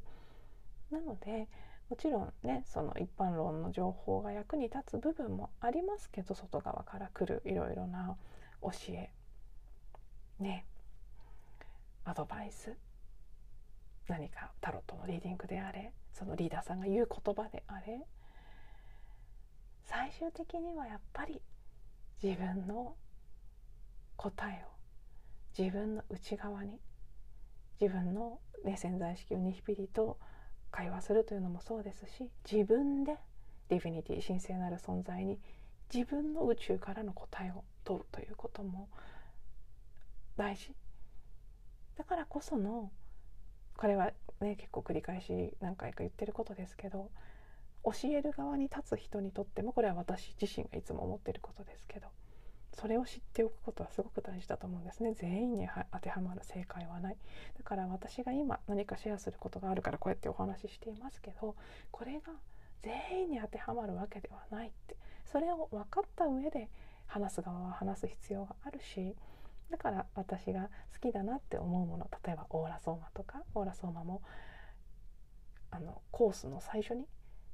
[0.90, 1.48] なので
[1.88, 8.16] もちろんねその一般論の情報が役に立つ部分もありますけど外側から来るいろいろな
[8.62, 9.10] 教え
[10.40, 10.66] ね
[12.04, 12.76] アドバイス
[14.08, 18.02] 何かタロットのリーディングであれそのリーダーさんが言う言葉であれ
[19.84, 21.40] 最終的にはやっぱり
[22.22, 22.94] 自分の
[24.22, 24.68] 答えを。
[25.58, 26.80] 自分の内側に。
[27.80, 30.16] 自分の、ね、潜在意識をニヒピリと
[30.70, 33.18] 会話するというのもそうですし自分で
[33.68, 35.40] ディフィニティ神聖なる存在に
[35.92, 38.88] 自分の宇宙からの答えを問うということも
[40.36, 40.72] 大事。
[41.98, 42.92] だからこその
[43.76, 47.10] これはね結構繰り返し何回か言ってることですけど
[47.84, 52.06] 教える側に立つ人にとってもこれは私自身がいつも思ってることですけど
[52.72, 55.14] それを知っておくことはすごく大事だと思うんですね。
[55.14, 57.16] 全員に当てはまる正解はない。
[57.56, 61.54] だから私が今何かシェアすることがあるからこうやってお話ししていますけど
[61.90, 62.32] これが
[62.82, 64.96] 全員に当てはまるわけではないって。
[65.24, 66.68] それを分かった上で
[67.06, 69.16] 話す側は話す必要があるし
[69.70, 74.20] だから私が好きだなって思うもの例えばオーラソーマとかオーラソーマも
[75.70, 77.06] あのコースの最初に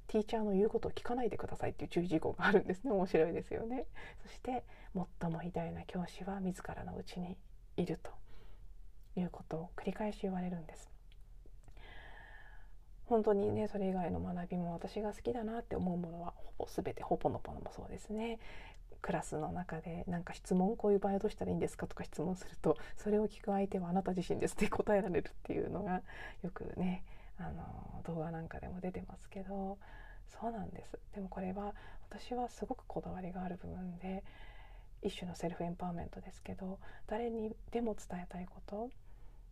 [0.09, 2.91] ティーチャーの言うことを聞かないでくださいっていう注意事項があるんですね。
[2.91, 3.87] 面白いですよね。
[4.27, 4.65] そして
[5.21, 7.37] 最も偉大な教師は自らのうちに
[7.77, 8.11] いると
[9.21, 10.91] いうことを繰り返し言われるんです。
[13.05, 18.39] 本当にねそれ以外の学びも私が好きだなって思うものはほぼ全てほぽのぽのもそうですね。
[19.01, 26.03] クラスの中でなんか質問こういう場合はどうしたらいいんですかとか質問するとそれを聞く相手はあなた自身ですって答えられるっていうのが
[26.43, 27.05] よくね
[27.39, 29.79] あの動画なんかでも出てますけど
[30.29, 30.99] そうなんです。
[31.15, 31.75] でもこれは
[32.11, 34.25] 私はすごくこだわりがある部分で
[35.03, 38.91] 一種のセルフエンパワーメントですけど誰にでも伝えたいこと、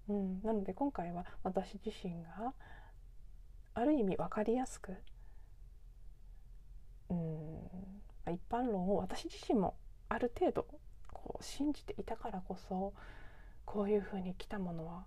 [0.09, 2.53] うん、なので今回は私自身が
[3.75, 4.97] ある意味分かりやすく、
[7.11, 9.77] うん、一般論を私自身も
[10.09, 10.67] ある程度
[11.13, 12.93] こう信じていたからこそ
[13.65, 15.05] こういうふうに来たものは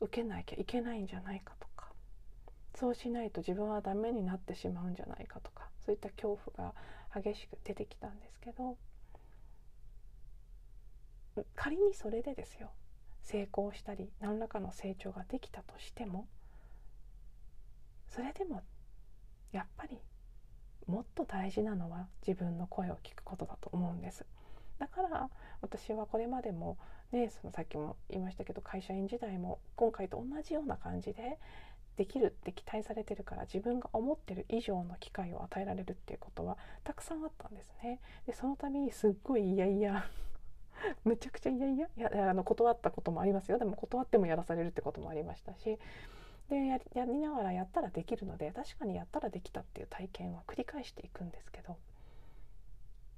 [0.00, 1.66] 受けなきゃいけないんじゃないかと。
[1.73, 1.73] か
[2.74, 6.74] そうしないと自分はダメになってしまうんじゃないかとかそういった恐怖が
[7.14, 8.76] 激しく出てきたんですけど
[11.54, 12.70] 仮にそれでですよ
[13.22, 16.26] 成功したり何らかの成長ができたとしても
[18.08, 18.62] それでも
[19.52, 19.98] やっぱり
[20.86, 24.26] もっと大事なのは自分の声を聞くことだと思うんです。
[24.78, 25.30] だから
[25.62, 26.76] 私はこれまでも
[27.12, 31.38] ねそのさっきも言いましたけど会社員時代も今回と同じような感じで
[31.96, 38.00] できるって期待されてるから自分が思ってる以上の機会を与えられるっていうことはたくさんあったんですね。
[38.26, 40.04] でその度にすっごいいやいや
[41.04, 45.78] めちゃくちゃいやいやいやあの断ったこともありますよでも断ってもやらされるってこともありましたし
[46.48, 51.76] でややりながらやったらできるので確かにやったらできたっていう体験は繰り返していくんですけど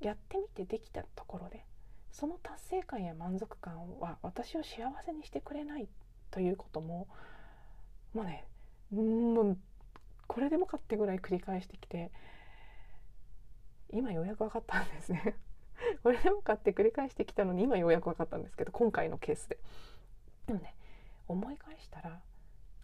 [0.01, 1.65] やってみてできたところで
[2.13, 5.89] その達成感や満足感は私を幸せにしてくれない
[6.31, 7.09] ということも
[8.15, 8.45] もうね
[8.91, 9.59] もう
[10.27, 12.11] これでもかってぐらい繰り返してきて
[13.93, 15.37] 今ようやく分かったんですね。
[16.03, 19.59] これでもかって繰り返してきたのに今ようやく分かったんですけど今回のケースで。
[20.47, 20.75] でもね
[21.29, 22.21] 思い返したら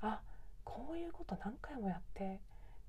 [0.01, 0.23] あ
[0.65, 2.41] こういうこと何回もやって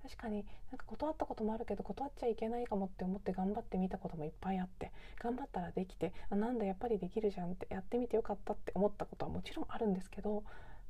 [0.04, 10.44] 確かになんか断ったこともあるけど断っちゃいけないかもって思って頑張ってみたこともいっぱいあって頑張ったらできてあなんだやっぱりできるじゃんってやってみてよかったって思ったことはもちろんあるんですけど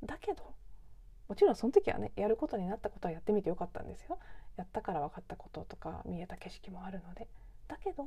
[0.04, 0.56] だけど
[1.28, 4.20] もちろんその時はねやることになったことはやってみてよかったんですよ。
[4.58, 7.28] やったから分かったこととか見えた景色もあるので。
[7.68, 8.06] だけど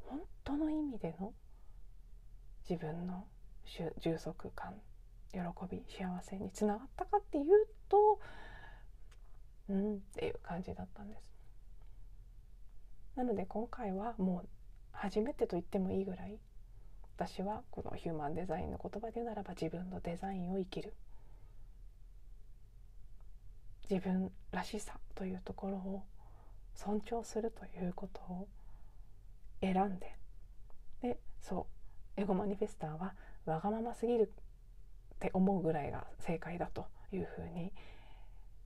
[0.00, 1.32] 本当の意味での
[2.68, 3.26] 自分の
[4.00, 4.74] 充足感
[5.32, 7.44] 喜び幸せにつながったかっていう
[7.88, 8.20] と
[9.68, 11.22] うんっていう感じだったんです。
[13.16, 14.48] なので今回はもう
[14.92, 16.38] 初めてと言ってもいいぐらい
[17.16, 20.94] 私はこのヒューマンデザインの言葉で言うならば自分のデザインを生きる。
[23.90, 26.02] 自分らしさというところを
[26.74, 28.48] 尊重するということを
[29.60, 30.16] 選んで
[31.02, 31.66] でそ
[32.16, 33.14] うエゴマニフェスターは
[33.46, 34.32] わがまますぎる
[35.14, 37.72] って思うぐらいが正解だというふうに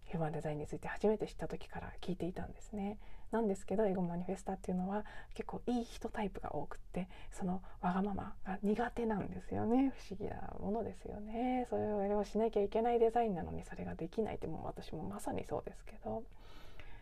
[0.05, 2.99] ヒューマンデザインについて初めて知った時から聞いていたんですね。
[3.31, 9.93] なんですけどエゴマニフェスタっていうのは結構いい人タイプが多くってそのわがままが苦手なんですよね。
[9.97, 11.67] 不思議なものですよね。
[11.69, 16.23] それをしなきゃいけないデザインなのにそれができないってもう私もまさにそうですけど。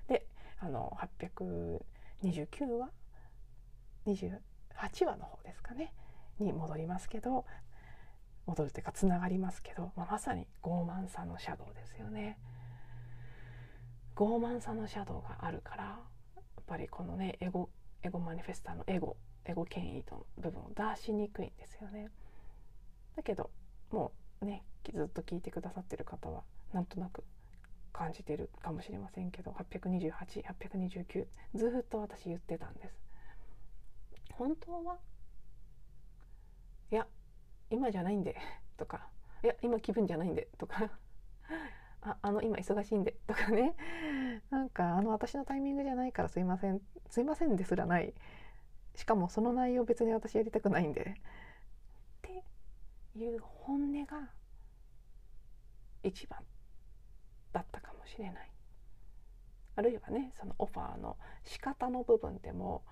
[0.09, 0.27] で
[0.59, 2.91] あの829話
[4.07, 5.93] 28話の方ですかね。
[6.39, 7.47] に戻りますけど
[8.47, 12.39] 戻るというかつながりますけど、まあ、まさに傲慢さのシャドウですよね。
[14.15, 15.99] 傲慢さのシャドウがあるから
[16.67, 17.71] ぱりこのねエゴ
[18.03, 22.11] エゴマニフェスタのエゴエゴ権威との部分を出しにくいんですよね。
[23.17, 23.51] だけど
[23.91, 27.25] もうねずっと聞いてくださってる方はなんとなく
[27.93, 33.01] 感じてるかもしれませんけど828829ずっと私言ってたんです。
[34.33, 34.99] 本当は
[36.91, 37.07] いや
[37.71, 38.37] 今じゃないんで
[38.77, 39.09] とか
[39.43, 40.91] いや今気分じゃないんでとか
[42.07, 43.75] ああの今忙しいんでとかね。
[44.51, 46.81] なんかあの私のタイミングじゃないからすいません。
[47.11, 48.15] すいませんですらない。
[48.95, 51.03] しかもその内容別に私やりたくないんで。
[51.03, 52.45] って
[53.17, 54.31] いう本音が
[56.05, 56.45] 一番
[57.53, 58.51] だったかもしれない。
[59.75, 62.83] あるいはねそのオファーの仕方の部分でも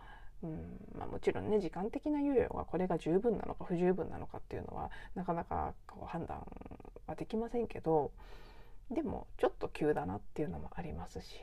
[0.44, 6.46] うんまあ、もちろんね時間的な猶予がこれが十分なのか不十分なのかっていうのはなかなかこう判断
[7.06, 8.12] はできませんけど
[8.90, 11.38] でもちょっと急だなっていうのもありますし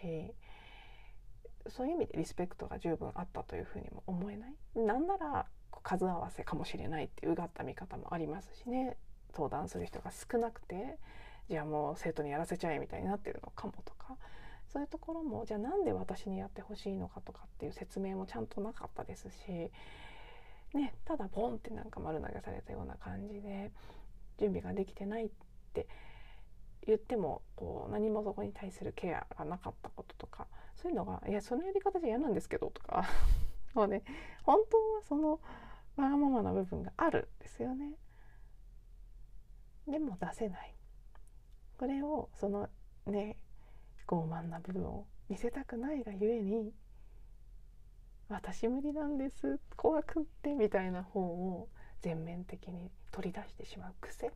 [1.68, 4.54] そういう意味でリスペクトが十分あったというふうにも思えない。
[4.76, 5.46] なんなら
[5.84, 8.98] 数合わせかもしれないっていううがった見方もありますしね。
[9.34, 10.98] 登壇する人が少なくて
[11.50, 14.18] じゃあもう生徒にやらせちゃえみたいになってるのかもとか
[14.72, 19.72] そういうところもじゃあなんで私にやってほしいのかとかっていう説明もちゃんとなかったですし、
[20.74, 23.72] ね、ただボンってなんか丸投げされたような感じで
[24.38, 25.30] 準備ができてないっ
[25.74, 25.88] て
[26.88, 33.06] 言ってもこう何もそこに対するケアがなかったこととかそういうのが「いやそのやり方じゃ嫌なんですけど」とか
[33.74, 34.04] もうね
[34.44, 35.40] 本当はその
[35.96, 37.94] わがままな部分があるんですよね。
[39.88, 40.76] でも出せない。
[41.78, 42.70] これをその
[43.06, 43.38] ね
[44.08, 46.74] 傲慢な部分を見せたくないがゆえに
[48.30, 51.70] 私無理なんです怖くってみたいな方を
[52.02, 54.32] 全面的に取り出してしまう癖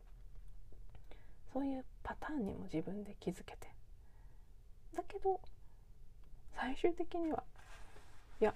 [1.56, 3.68] そういうパターンにも自分で気づけて。
[4.94, 5.40] だけど
[6.54, 7.42] 最終的には
[8.40, 8.52] いや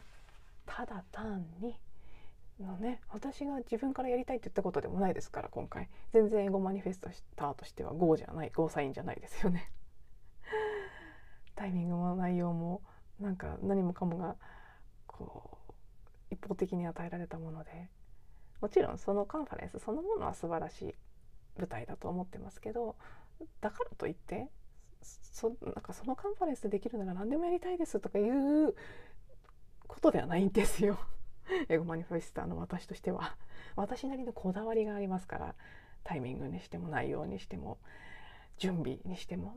[0.66, 1.78] ただ単に
[2.60, 5.88] のね私が自分からやりたいって言ったことでもないですから今回。
[6.12, 9.72] 全然英語マニフェストターとしては GO じゃない GO サインじゃないですよね。
[11.56, 12.82] タイミングも内容も
[13.18, 14.36] なんか何もかもが
[15.06, 15.72] こう
[16.28, 17.88] 一方的に与えられたもので。
[18.60, 20.94] もちろんそのカンファレンスそのものは素晴らしい。
[21.58, 22.96] 舞台だと思ってますけど
[23.60, 24.48] だからといって
[25.02, 28.74] そなんかそのカンファレンスでできるなら何でもやりたいですとかいう
[29.86, 30.98] ことではないんですよ。
[31.68, 33.36] エゴマニフェスターの私としては
[33.74, 35.54] 私なりのこだわりがありますから
[36.04, 37.78] タイミングにしても内容にしても
[38.58, 39.56] 準備にしても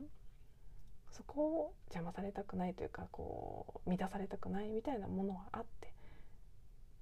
[1.10, 5.92] そこを邪魔されたくないというかこう満たされたくないみたいなものがあって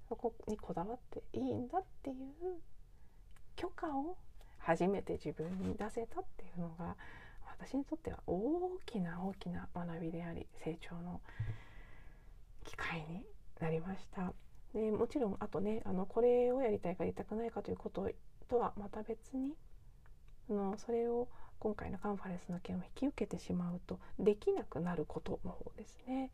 [0.07, 2.61] そこにこだわっていいんだっていう
[3.55, 4.17] 許可を
[4.65, 6.95] 初めて自分に出せたっていうのが
[7.59, 11.21] 私にとっては大きな大きな学びであり成長の
[12.65, 13.23] 機会に
[13.59, 14.33] なりました。
[14.73, 18.09] でもちろんあとねあのこれをやりたいかやりたくないかということ
[18.47, 19.53] とはまた別に
[20.49, 21.27] のそれを
[21.59, 26.31] 今回のカンファレンスの件を引き受けてしまうとできなくなることの方ですね。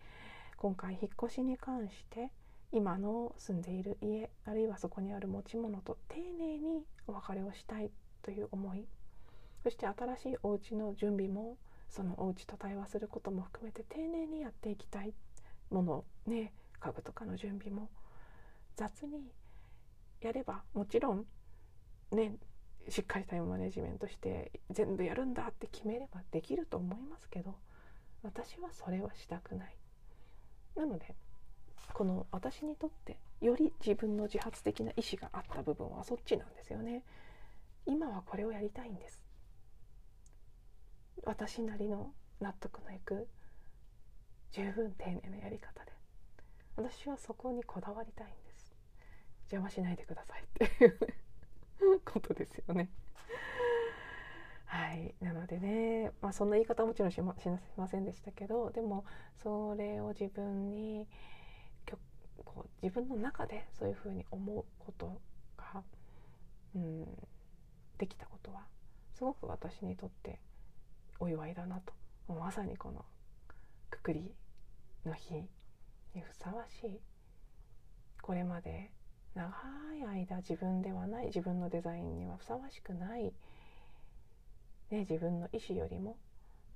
[0.57, 2.31] 今回引っ越しに関して
[2.71, 8.85] 今の住んでいる家あるいはそこにある持ち物と丁寧にお別れをしたいという思い。
[9.63, 11.57] そして新しいお家の準備も
[11.89, 15.13] そのお家と対話することも含めて丁寧にやっていきたい
[15.69, 17.89] ものね家具とかの準備も
[18.75, 19.31] 雑に
[20.21, 21.25] やればもちろん
[22.11, 22.35] ね
[22.87, 27.55] しっかりタイムマネジメントして全部やるんだって決めればできると思いますけど
[28.23, 29.75] 私はそれはしたくない。
[30.75, 31.15] なので
[31.93, 37.03] この私にとってより自分の自発的な意思があった部分はそっちなんですよね。
[37.89, 39.19] 今はこれをやりたいんです。
[41.23, 43.27] 私なりの納得のいく
[44.51, 45.91] 十分丁寧なやり方で。
[46.75, 48.71] 私はそこにこだわりたいんです。
[49.51, 52.89] 邪魔しないでくださいっていうことですよね。
[54.65, 59.03] はい、なのでね、まあ、そんな言い方はもちろんしましませんでしたけどでも
[59.41, 61.07] それを自分に
[62.45, 65.19] こう自分の中でそういうふうに思うこと
[65.57, 65.81] が、
[66.75, 67.07] うん、
[67.99, 68.61] できたことは
[69.13, 70.39] すごく私にとって
[71.19, 71.93] お祝いだなと。
[72.33, 73.03] まさにこの
[73.89, 74.31] くくり
[75.05, 75.49] の日に
[76.21, 76.99] ふさわしい。
[78.21, 78.91] これまで
[79.35, 79.51] 長
[79.99, 83.33] い間自分ではない自分のデザインにはふさわしくない、
[84.91, 86.17] ね、自分の意思よりも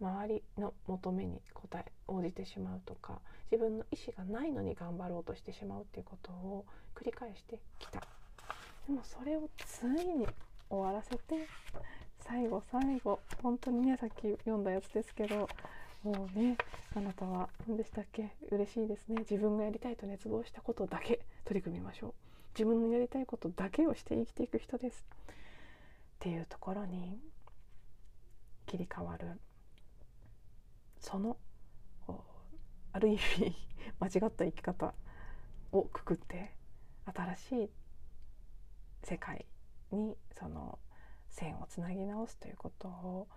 [0.01, 3.21] 周りの求めに応え応じてしまうとか
[3.51, 6.65] 自分の意思がないのに頑張ろうとしてしまうっていうことを
[6.95, 8.01] 繰り返してきた。
[8.88, 10.28] でもそれをついに
[10.74, 11.47] 終わらせて
[12.19, 15.47] 最後最後本当にねさっき読んだやつですけど
[16.03, 16.57] もうね
[16.95, 18.36] あなたは何でしたっけ？
[18.51, 19.17] 嬉しいですね。
[19.19, 22.13] 自分がやりたいと熱望したことだけ取り組みましょう。
[22.53, 25.05] 自分のやりたいことだけをして生きていく人です。
[25.32, 25.36] っ
[26.19, 27.19] ていうところに
[28.65, 29.39] 切り替わる。
[30.99, 31.38] その
[32.91, 33.55] ある意味
[33.99, 34.93] 間違った生き方
[35.71, 36.53] をくくって
[37.05, 37.69] 新しい
[39.03, 39.45] 世界
[39.93, 40.79] にその
[41.29, 43.27] 線をつなぎ直すということを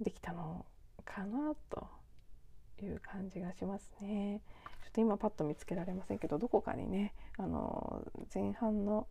[0.00, 0.66] できたの
[1.04, 1.88] かなと
[2.82, 4.40] いう感じがしますね。
[4.82, 9.06] ちょっと今パッと見つけられませんけどどこかにねあの前半の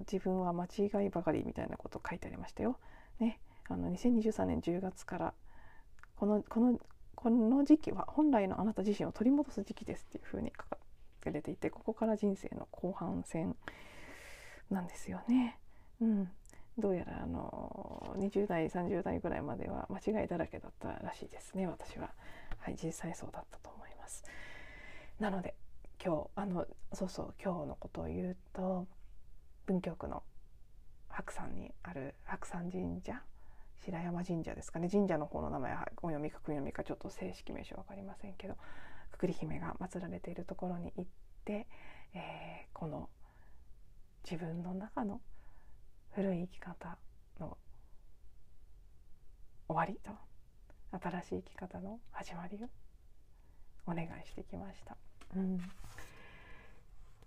[0.00, 2.78] 自分は間違いばかりみたいなこと書いてありましたよ。
[3.18, 5.34] ね、あの2023年10月から
[6.16, 6.78] このこの
[7.14, 10.78] この時期は本来のあなた自身を取り戻す時期ですっていうふうに書か
[11.30, 13.56] れていてここから人生の後半戦
[14.70, 15.58] なんですよね。
[16.00, 16.30] うん、
[16.78, 22.10] どうやらあの20代30代ぐらいまでは間違いだらけだったらしいですね私は。
[22.58, 24.24] はい実際そうだったと思います。
[25.18, 25.54] なので
[26.02, 28.86] 今日あのそうそう今日のことを言うと
[29.66, 30.22] 文京区の
[31.08, 33.22] 白山にある白山神社
[33.84, 38.56] 白山神社ですかね神社の方の名前はお読みかく読みかちょっと正式名称分かりませんけど
[39.10, 41.10] くくり姫が祀られているところに行っ
[41.44, 41.66] て、
[42.14, 43.08] えー、この
[44.24, 45.20] 自分の中の
[46.10, 46.98] 古い生き方
[47.38, 47.56] の
[49.68, 50.10] 終わりと
[50.98, 52.68] 新しい生き方の始まりを
[53.86, 54.96] お願いしてきました。
[55.36, 55.60] うん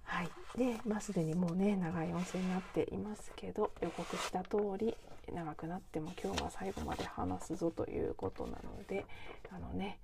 [0.03, 4.95] はい、で、まあ、すでにもうね長い温泉になっていますけど予告した通り
[5.33, 9.05] 長くなっても今日は最後まで話すぞということなので
[9.49, 9.97] あのね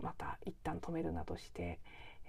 [0.00, 1.80] また一旦止めるなどして、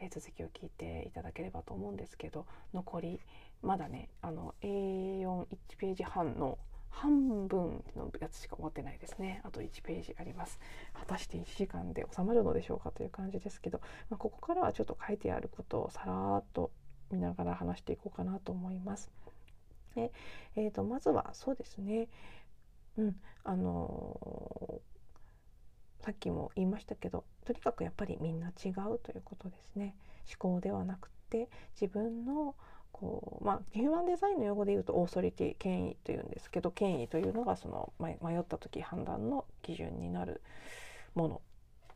[0.01, 3.19] えー、続きを聞いていただければと思うんですけど残り
[3.63, 5.47] まだねあの A41
[5.77, 6.59] ページ半の
[6.89, 9.41] 半分のやつしか終わってないですね。
[9.43, 10.59] あと1ページあります。
[10.93, 16.71] 果たして1時間で収まるのでしょうかという感じですけど、まあ、ここからはちょっと書いてあることをさらっと
[17.11, 19.11] 見ながら話していこうかなと思います。
[19.95, 20.11] で、
[20.55, 22.09] えーと、まずはそうですね。
[22.97, 29.95] うんあのー、さっきも言いましたけどとにかくやっぱりみんな違うということですね。
[30.27, 32.55] 思考ではなくて自分の
[32.93, 40.41] こうまあ、ヒューマンデザインの用語で言うとオーソリティ権威というんですけど権威というのがその迷った時判断の基準になる
[41.15, 41.41] もの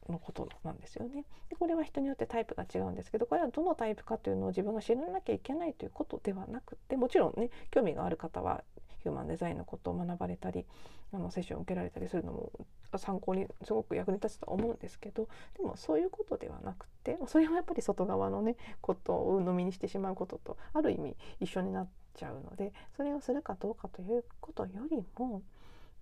[0.09, 1.25] のことなんですよね。
[1.49, 8.63] でこれは人によってタイプが違うんですけどこれはどのタイプかというのを自分が知らなきゃいけないということではなくてもちろんね興味がある方は
[9.07, 10.65] ヒューマンデザインのことを学ばれたり
[11.13, 12.51] あのセッションを受けられたりするのも
[12.97, 25.41] 参考にすごく役に立つと思うんですけどでもそういうことではなくてそれはやっぱり外側のねことを鵜呑みにしてしまうこととある意味一緒になっちゃうのでそれをするかどうかということよりも、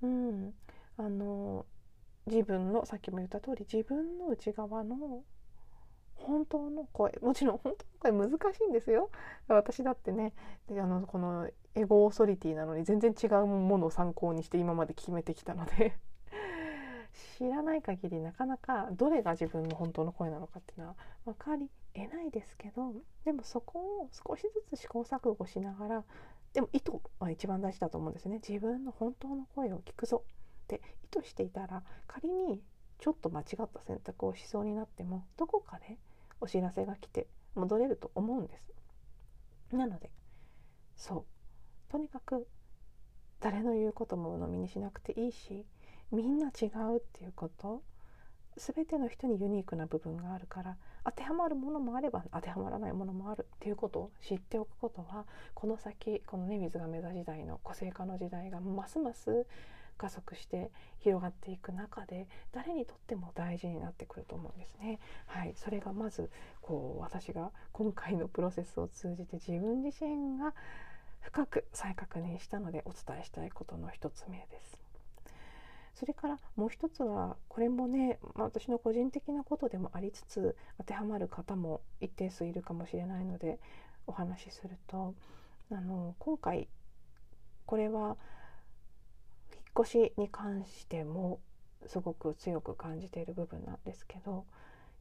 [0.02, 0.54] うん、
[0.98, 1.66] あの
[2.26, 5.24] 自分のさっきも言った通り自分の内側の
[6.16, 9.12] 本当の声もちろん本当の声難しいんですよ。
[9.48, 10.34] 私だってね
[10.68, 15.98] であのこのエゴオーソリティなのに全然違うものを参考にして今まで決めてきたので。
[17.38, 26.04] 知らない限りなかなかどれが自分の本当の声なのかっていうのは分かりえないですけどでもそこを少しずつ試行錯誤しながら
[26.52, 28.42] でも意図は一番大事だと思うんですね。
[28.48, 30.82] 自分の本当の声を聞くぞって。
[31.04, 32.62] 意図していたら仮に
[33.00, 35.98] ちょっと間違った選択をしそうになってもどこかで
[36.42, 38.74] お知らせが来て戻れると思うんです。
[39.76, 40.10] なので
[40.96, 41.35] そう。
[41.90, 42.48] とにかく
[43.40, 45.66] 誰の言うことも鵜呑みにしなくていいし
[46.12, 47.84] みんな違うっていうこと
[48.58, 59.46] 全ての人にユニークな部分があるから当てはまるものもあれば当てはまらないものもあるっていうことを知っておくことはこの先このね水亀座時代の個性化の時代がますます
[59.98, 65.00] 加速して広がっていく中で誰にとっても大事になってくると思うんですね。
[65.26, 66.30] はい、それがまず
[66.62, 70.54] こう私が今回のプロセスを通じて自分自身が
[71.26, 74.78] 深く再確認したのでお伝えしたいことの一つ目です。
[75.96, 83.60] それからもう一つはこれもね、まあ、私の個人的なことでもありつつ当てはまる方も一定数いるかもしれないので
[84.06, 85.16] お話しすると
[85.72, 86.68] あの今回
[87.66, 88.18] これは
[89.54, 91.40] 引っ越しに関しても
[91.88, 94.46] すごく強く感じている部分なんですけど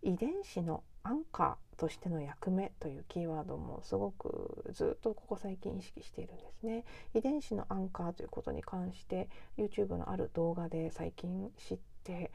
[0.05, 6.85] 遺伝子のアンカーとしての役目というキーワードもすごくずっとここ最近意識しているんですね。
[7.15, 12.31] 遺伝子のアンカーということに関して YouTube のある動画で最近知って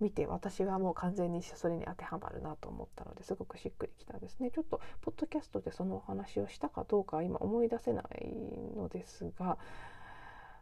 [0.00, 4.50] 見て私はもう完全にそれに当てはまるなと思ったのですごくしっくりきたんですね。
[4.50, 8.34] ちょっとポッドキャストでそのお話をしたかどうか今思い出せない
[8.76, 9.58] のですが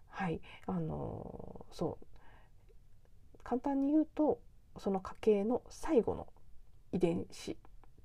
[0.08, 2.06] はいあのそう。
[3.42, 4.38] 簡単に言うと
[4.78, 6.28] その家系の最後の
[6.92, 7.56] 遺伝子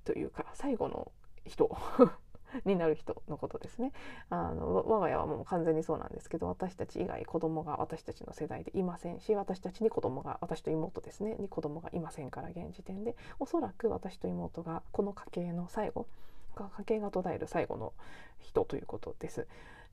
[0.03, 1.11] というか最後の
[1.45, 1.75] 人
[2.63, 3.91] になる人のことですね
[4.29, 16.07] あの我が家はもう完全にそうなんですけど私たち以外子供が私たちの世代でいませんし私たちに子供が私と妹ですねに子供がいませんから現時点でおそらく私と妹がこの家系の最後
[16.55, 17.93] 家系が途絶える最後の
[18.39, 19.47] 人ということです。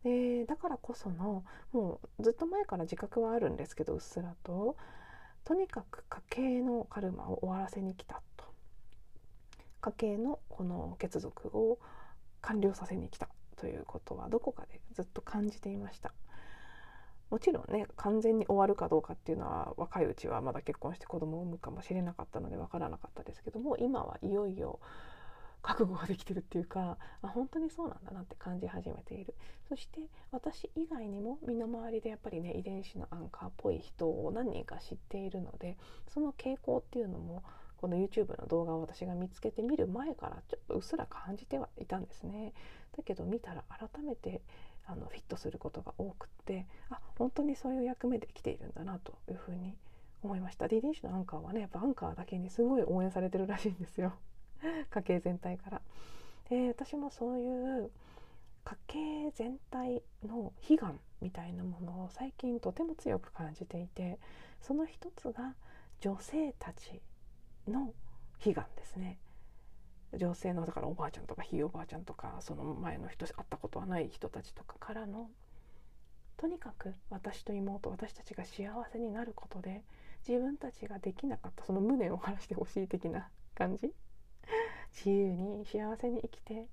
[0.04, 4.76] でだからこそのもうずっと前から自覚はあるんですけどうっすらと
[5.44, 8.44] とにかく家系のカルマを終わらせに来たと
[9.82, 11.78] 家系のこの血族を
[12.40, 16.12] 完了させに来たということはどこかでずっと感じていました。
[17.30, 24.80] もちろんね完全に終わるかどうかっていうのは若いうちはまだ結婚して子供を産むかもしれなかったので分からなかったですけども今はいよいよ
[25.62, 29.34] 覚悟ができてるっていうかあ本当にそうなんだなって感じ始めている。
[29.68, 35.78] そして私以外にも身の回りでやっぱりね遺伝子のアンカーっぽい人を何人か知っているので
[36.12, 37.42] その傾向っていうのも
[37.82, 42.52] この YouTube の動画を私が見つけて見る前からちょっとうっすら感じてはいたんですね。
[42.96, 44.40] だけど見たら改めて
[44.86, 49.74] あのフィットすることが多くってあ本当にそういう役目で来ているんだなというふうに
[50.22, 50.68] 思いました。
[50.68, 54.12] で遺伝子のアンカーはねやっぱアンカーだけにすごい応援されてるらしいんですよ。
[54.90, 55.82] 家計全体から。
[56.50, 57.90] で私もそういう
[58.62, 64.20] 家計全体の悲願みたいなものを最近とても強く感じていて
[64.60, 65.56] その一つが
[66.00, 67.00] 女性たち
[67.68, 67.92] の
[68.44, 69.18] 悲願ですね。
[70.14, 75.30] 女性のだからおばあちゃんとかひいおばあちゃんとかその前の人会ったことはない人たちとかからの
[76.36, 79.82] とにかく私と妹私たちが幸せになることで
[80.28, 83.90] 自分たちができなかったその無念を晴らしてほしい的な感じ
[84.94, 86.66] 自由に幸せに生きて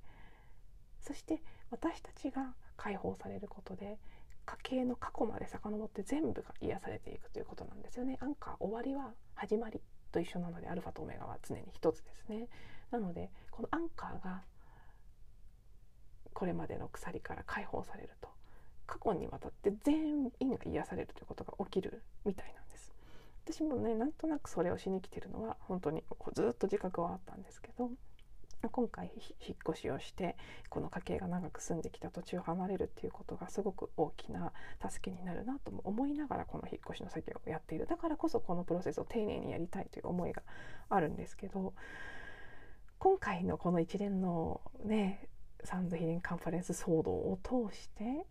[1.01, 3.97] そして私たちが解放されることで
[4.45, 8.17] 家計の過去まで遡って全部が癒されていくということなんですよね。
[8.19, 9.79] アンカー終わりは始まり
[10.09, 12.47] と一緒なのでアルファとオメガは常に一つですね。
[12.91, 14.41] なのでこのアンカーが
[16.33, 18.29] これまでの鎖から解放されると
[18.87, 22.91] 過去にわたって全員が癒されるということが起きるみたいなんです。
[23.45, 26.03] 私もねなんとなくそれをしに来てるのは本当に
[26.33, 27.89] ずっと自覚はあったんですけど
[28.67, 30.35] 今回引っ越しをして
[30.69, 34.51] この家系が長く住んできた土地を離れるっていうことがすごく大きな
[34.85, 37.87] 助けになるなとも思いながらこの引っ越しの作業をやっている。
[37.87, 40.43] だからこそこのプロセスを丁寧にやりたいという思いが
[40.89, 41.73] あるんですけど
[42.97, 45.29] 今回のこの一連のね
[45.63, 48.25] サンズヒレンカンファレンス騒動を通して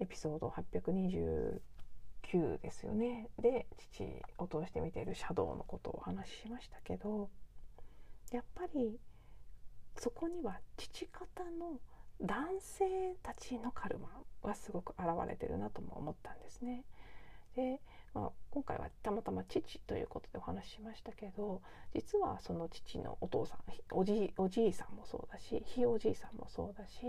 [0.00, 1.60] エピソード829
[2.60, 3.30] ですよね。
[3.38, 4.04] で父
[4.38, 7.30] を通して見ているシャドウのことをお話ししましたけど
[8.32, 8.98] やっぱり
[9.98, 11.80] そこには父方の
[12.20, 12.84] 男性
[13.22, 14.08] たちのカルマ
[14.42, 16.84] はすごく現れてるなとも思ったんですね。
[17.56, 17.80] で、
[18.14, 21.62] まあ、今回はたまたま父ということでお話ししましたけど
[21.94, 23.58] 実はその父のお父さん
[23.92, 27.02] おじおじいさんもそうだしひいおじいさんもそうだし、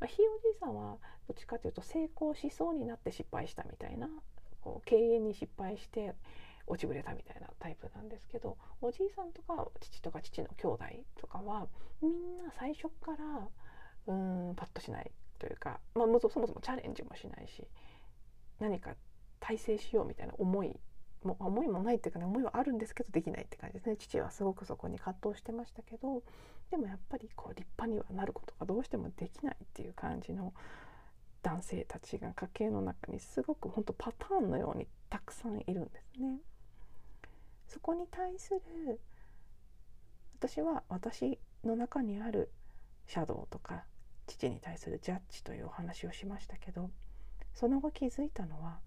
[0.00, 4.08] まあ、ひいおじいさんはどっちかというと成功しそうになって失敗したみたいな
[4.60, 6.14] こう経営に失敗して
[6.68, 10.84] 落ちぶれたみたいなタイプなんですけどおじいさんとか父とか父の兄弟
[11.20, 11.66] とかは
[12.02, 13.48] みんな最初から
[14.06, 17.64] うーんパッとしないというか、まあ、そもそもチャレンジもしないし
[18.58, 18.94] 何か
[19.40, 20.78] 体制しようみたいな思い
[21.24, 26.22] も思いもないっていうかね思いはあるんですけどできないって感じですね父はすごくそこに葛藤してましたけど
[26.70, 30.52] でもやっぱりこう立派にはなることがどうしてもできないっていう感じの
[31.42, 36.38] 男性たちが家計の中にすごく本当パターンのようにたくさんいるんですね。
[37.68, 39.00] そこに対する
[40.38, 42.50] 私は私の中にある
[43.06, 43.84] シャドウとか
[44.26, 46.90] 父に対するジャッジというお話をしましたけど
[47.54, 48.78] その後気づいたのは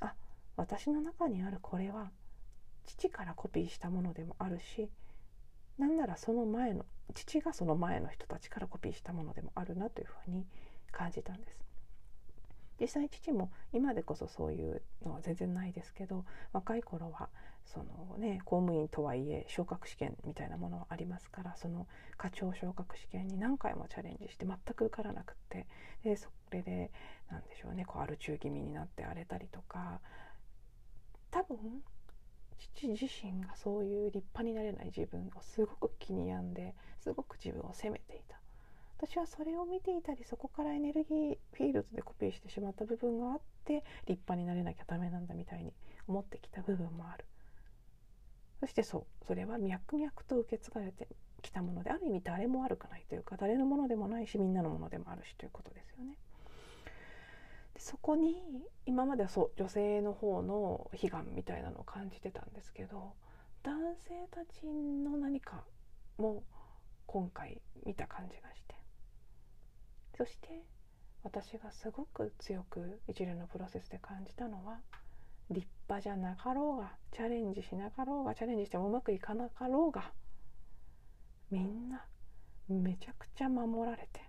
[0.00, 0.14] あ
[0.56, 2.10] 私の中にあるこれは
[2.86, 4.88] 父からコピーしたものでもあるし
[5.78, 10.46] なんならその前の父がその前の人たちからコピーしたものでもあるなというふうに
[10.90, 11.56] 感じたんです。
[12.80, 17.28] 実際父も今でこそそういうのは全然ないですけど若い頃は
[17.64, 21.86] そのね公務員とはいえ昇格試験みたいなものはありますからその
[22.16, 25.66] 課長昇格試験に何回もチャレンジして全く受からなくって
[26.04, 26.90] でそれで
[27.30, 30.00] 何でしょうねこうある中気味になって荒れたりとか
[31.30, 31.56] 多分
[32.76, 38.38] 父自身がそういう立派になれない自分をすごく気に病んですごく自分を責めていた。
[39.04, 45.72] 私はそれを見ていたりそこからエネルギーフィールドでコピーしてしまった部分があって立派になれなきゃダメなんだみたいに
[46.06, 47.24] 思ってきた部分もある。
[48.62, 51.08] そしてそうそれは脈々と受け継がれて
[51.42, 56.16] きたものである意味誰も悪くないというか誰のものでもないしみんなのものでもあるしということですよね。
[57.74, 58.40] でそこに
[58.86, 63.14] 今まではそう女性の方の悲願みたいなのを感じてたんですけど
[63.64, 65.64] 男性たちの何か
[66.16, 66.44] も
[67.06, 68.76] 今回見た感じがして
[70.16, 70.62] そして
[71.24, 74.78] 私がすごく強く一連のプロセスで感じたのは
[75.52, 80.12] 立派じゃなかろうがチャレンジしなかろうがチャレンジしてもうまくいかなかろうが
[81.50, 82.04] みんな
[82.68, 84.20] めちゃくちゃ守られて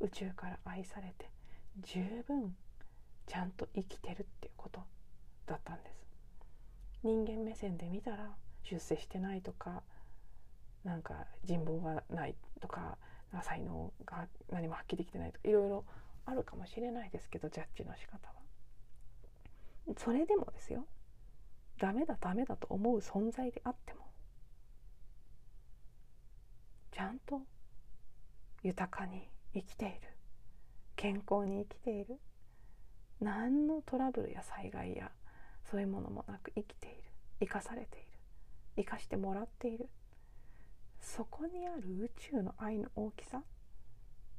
[0.00, 1.30] 宇宙から愛されて
[1.80, 2.54] 十分
[3.26, 4.80] ちゃんと生きてるっていうこと
[5.46, 5.96] だったんです。
[7.02, 9.82] 人間目線で見たら出世してないとか
[10.84, 12.96] なんか人望がないとか
[13.42, 15.84] 才能が何も発揮できてないとかいろいろ
[16.24, 18.45] あるかもしれないですけどジャッジの仕方は。
[19.96, 20.86] それでもですよ。
[21.78, 24.00] ダメだダメだと思う存在であっても。
[26.90, 27.42] ちゃんと
[28.62, 29.94] 豊かに生きている。
[30.96, 32.18] 健康に生きている。
[33.20, 35.10] 何のトラブルや災害や
[35.70, 37.02] そういうものもなく生きている。
[37.40, 38.06] 生かされている。
[38.76, 39.88] 生かしてもらっている。
[41.00, 43.42] そこにある宇宙の愛の大きさっ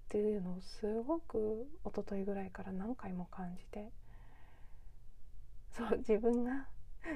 [0.09, 3.91] ていうのをすごく一昨日ぐらいから何回も感じて。
[5.71, 6.67] そう自分が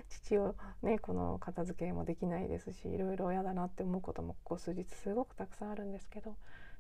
[0.10, 6.36] 父をねこの片付けもできないですしいろいろ嫌だなって思うこともここ数日すごくたくさんあるんですけど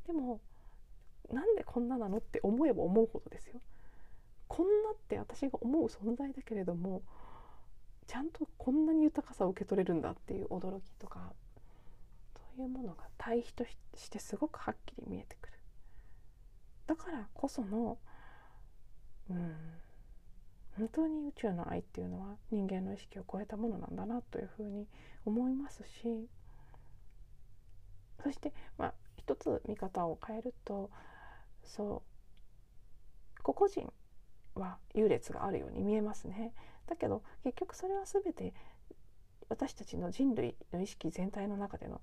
[0.07, 0.39] でも
[1.31, 3.61] なんでこんななのって思えば思うほどですよ。
[4.47, 7.03] こんなって私が思う存在だけれども
[8.05, 11.31] ちゃんとこんなに豊かさを受け取れるんだっていう驚きとか
[12.35, 13.63] そういうものが対比と
[13.95, 15.53] してすごくはっきり見えてくる
[16.87, 17.97] だからこその
[19.29, 19.55] うん
[20.77, 24.87] 本当に宇宙の愛っていうのは人間の意識を超えたものなんだなというふうに
[25.25, 26.27] 思いますし
[28.23, 30.89] そしてまあ一つ見方を変えると
[31.63, 32.03] そ
[33.39, 33.93] う個々人
[34.55, 36.53] は優劣があるように見えますね。
[36.87, 38.53] だけど結局それは全て
[39.49, 42.01] 私たちの人類の意識全体の中での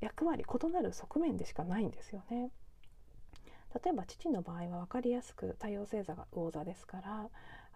[0.00, 2.50] 役割異なる側面でしかないんですよね。
[3.84, 7.28] 例えば父の場合は分かりやすく太陽星座が魚座ですから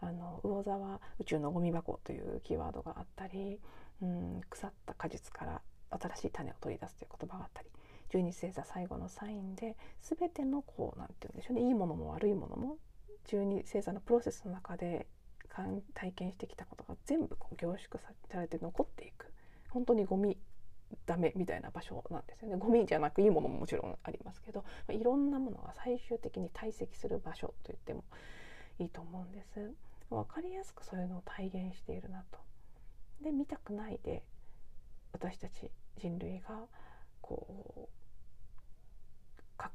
[0.02, 3.58] あの魚座は宇宙のゴミ箱というキーワードがあったり、
[4.02, 7.68] うん、腐った果実から新しい種を取り出すという言葉があったり
[8.10, 12.76] 十二星座最後のサインで全てのこうなんて言うんでしょうねいいものも悪いものも
[13.26, 15.06] 十二星座のプロセスの中で
[15.94, 19.32] 体験してきたことが全部こう凝縮されて残っていく。
[19.68, 20.36] 本当にゴミ
[21.06, 22.56] ダメみたいな場所なんですよね。
[22.56, 28.04] ゴミじゃなくいいものももちろんありますけど、いろんなものが最終的に堆積する場所と言っても
[28.78, 29.72] いいと思うんです。
[30.12, 32.38] 分かりやすくそういうのを体現しているなと
[33.22, 34.22] で見たくないで
[35.12, 36.66] 私たち人類が
[37.20, 37.46] こ
[37.76, 37.92] う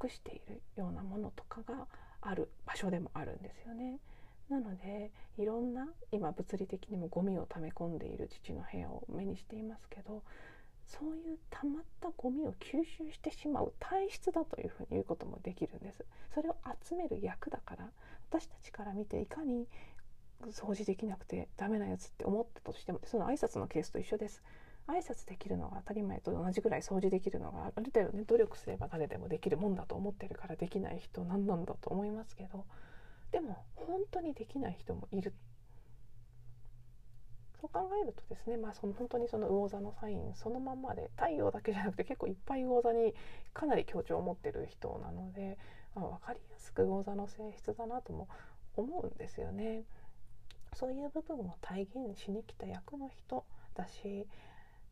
[0.04, 1.86] 隠しているようなものとかが
[2.20, 3.98] ある場所でもあるんですよね。
[4.50, 10.22] なのでいろんな今物理的にもゴミを溜め込んでいる父の部屋を目にしていますけど
[10.86, 17.90] そういう溜まったゴミを吸収してしまう体質だというふうに言うこともできるんですそれを集める役だから
[18.30, 19.66] 私たちから見ていかに
[20.46, 24.42] 掃除できなくてダメなやつって思ったとしてもその挨拶のケースと一緒です。
[24.86, 27.90] 挨拶できるのが当たり前と同じぐらい掃除できるのがある。
[27.92, 32.64] 程度ね努力すれば誰でもできるもんだと思ってるからできない人何なんだと思いますけど。
[33.30, 35.34] でも本当にできない人もいる。
[37.60, 43.14] そう考えるとですね、まあ、その本当にその魚座のサインそのまんまで太陽だけじゃなくて結構いっぱい魚座に
[43.52, 45.58] かなり強調を持ってる人なので、
[45.94, 48.28] まあ、分かりやすく魚座の性質だなとも
[48.76, 49.82] 思うんですよね。
[50.74, 53.44] そういう部分を体現しに来た役の人
[53.74, 54.26] だし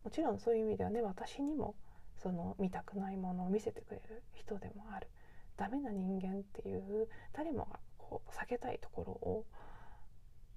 [0.05, 1.74] もちろんそういう意味ではね私にも
[2.22, 5.09] その見たくないものを見せてくれる人でもある。
[5.57, 9.45] ダメな人間っていう誰もがこう避けたいところを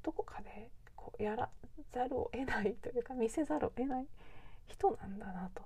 [0.03, 1.49] どこかでこうやら
[1.93, 4.07] ざるを得ないというか見せざるを得ない
[4.67, 5.63] 人なんだなと。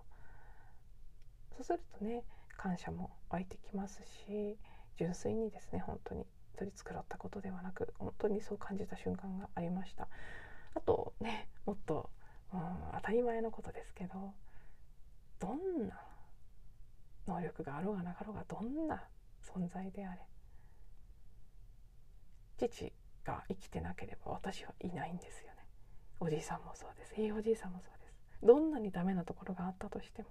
[1.57, 2.23] そうするとね
[2.57, 4.57] 感謝も湧いてきますし
[4.97, 6.25] 純粋にですね本当に
[6.57, 10.07] 取り繕ったことではなく本当にそう感じた瞬間がありました。
[10.75, 12.09] あとねもっと
[12.53, 12.59] うん、
[12.93, 14.33] 当たり前のことですけど
[15.39, 15.99] どんな
[17.27, 19.03] 能力があろうがなかろうがどんな
[19.41, 20.19] 存在であれ
[22.57, 22.93] 父
[23.25, 25.65] が生きてなければ私はいないんですよね。
[26.19, 27.19] おじいさんもそうです。
[27.19, 28.13] いいおじいさんもそうです。
[28.43, 30.29] どんなにダメなところがあったとしても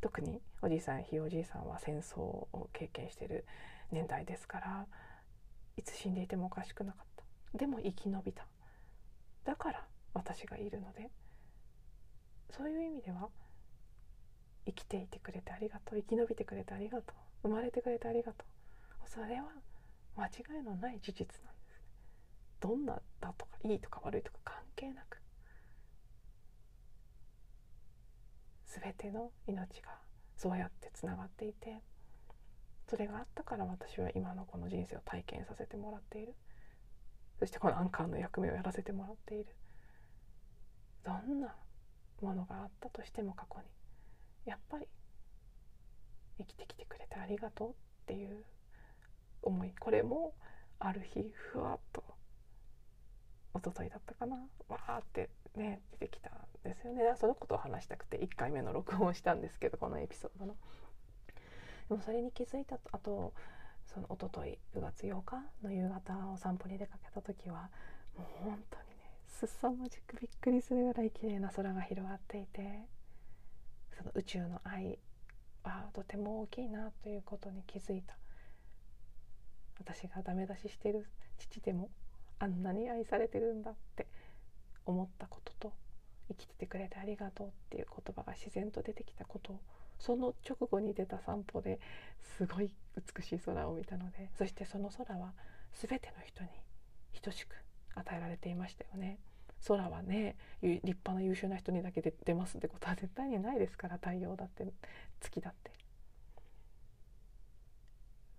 [0.00, 3.44] 特におじいさんひいおじいさんは戦争を経験している
[3.92, 4.86] 年代ですから
[5.76, 7.58] いつ死んでいてもおかしくなかった。
[7.58, 8.46] でも生き延びた。
[9.44, 11.10] だから私がいるので。
[12.50, 13.30] そういう意味では
[14.66, 15.98] 生きていてくれてありがとう。
[15.98, 17.12] 生き延びてくれてありがと
[17.42, 17.48] う。
[17.48, 19.10] 生まれてくれてありがとう。
[19.10, 19.48] それは
[20.16, 21.82] 間違いのない事実なんです。
[22.60, 25.20] どんなだとかいいとか悪いとか関係なく。
[28.66, 29.98] 全ての命が
[30.36, 31.80] そうやってつながっていて
[32.88, 36.34] それがあったから私は今のこの人生を体験させてもらっている。
[37.38, 39.46] そしてこのアンカーの役目をやらせてもらっている。
[41.02, 41.54] どんな
[42.20, 43.66] ものがあったとしても過去に
[44.46, 44.86] やっぱり
[46.38, 47.74] 生きてきてくれてありがとうっ
[48.06, 48.44] ていう
[49.42, 50.34] 思いこれも
[50.78, 52.02] ある日ふわっと
[53.54, 54.36] 一昨日だったかな。
[54.68, 56.32] わーってね出てきたん
[56.64, 57.14] ですよね。
[57.16, 60.56] そのことを話したくて1回目の録音をしたんですけどこのエピソードの。
[61.88, 63.32] でもそれに気づいたあと
[63.86, 67.70] その一昨日9月8日の夕方お散歩に出かけた時は
[68.16, 68.94] もう本当にね
[69.28, 72.88] 凄まじくびっくりするぐらい綺麗な空が広がっていて
[73.96, 74.98] その宇宙の愛
[75.62, 78.16] はとても大きいなということに気づいた。
[79.78, 81.06] 私がダメ出ししてる
[81.38, 81.90] 父でも
[82.38, 84.06] あんなに愛されてるんだって
[84.86, 85.72] 思ったことと
[86.28, 89.60] 生きててくれてありがとうっていう言葉が自然と出てきたこと
[89.98, 91.80] その直後に出た散歩で
[92.20, 92.74] すごい
[93.16, 95.32] 美しい空を見たのでそしてその空は
[95.72, 96.50] 全ての人に
[97.22, 97.56] 等しく
[97.94, 99.18] 与えられていましたよね。
[99.66, 104.66] 空はね立派な優秀な人にだけで出ますってことは絶対にないですから太陽だって
[105.20, 105.72] 月だって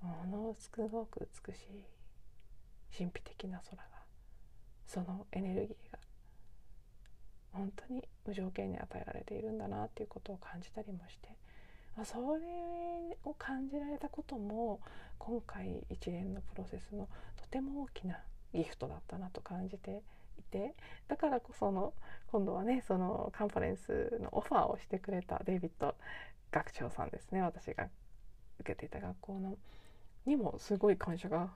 [0.01, 3.84] ものすごく美しい神秘的な空が
[4.86, 5.99] そのエネルギーが
[7.51, 11.30] 本当に無条件に与えられているんだなっていうことを感じたりもして
[11.98, 14.80] あそれを感じられたことも
[15.18, 17.08] 今回一連のプロセスの
[17.41, 18.20] とても大きな
[18.54, 20.02] ギフトだったなと感じて
[20.38, 20.76] いて
[21.08, 21.93] だからこその
[22.28, 25.96] 今度はねそのカンファレンスのオファーをしてくれたデイビッド
[26.52, 27.88] 学長さんですね私が
[28.60, 29.58] 受けていた学校の。
[30.26, 31.52] にもすごい感謝が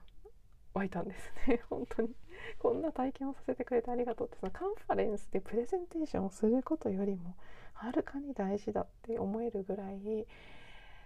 [0.74, 1.62] 湧いたんですね。
[1.68, 2.14] 本当に。
[2.58, 7.36] こんな体験をさせてくれてありがとうってそのカンファレンスでプレゼンテーションをすることよりも
[7.74, 10.26] はるかに大事だって思えるぐらい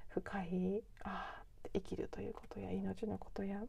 [0.08, 1.42] 深いあ
[1.72, 3.62] 生きるということや命のことや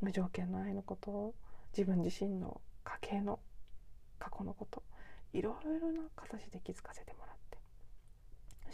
[0.00, 1.34] 無条件の愛のこと
[1.76, 3.38] 自分自身の家計の
[4.18, 4.82] 過去のこと
[5.32, 7.43] いろいろな形で気づかせてもらって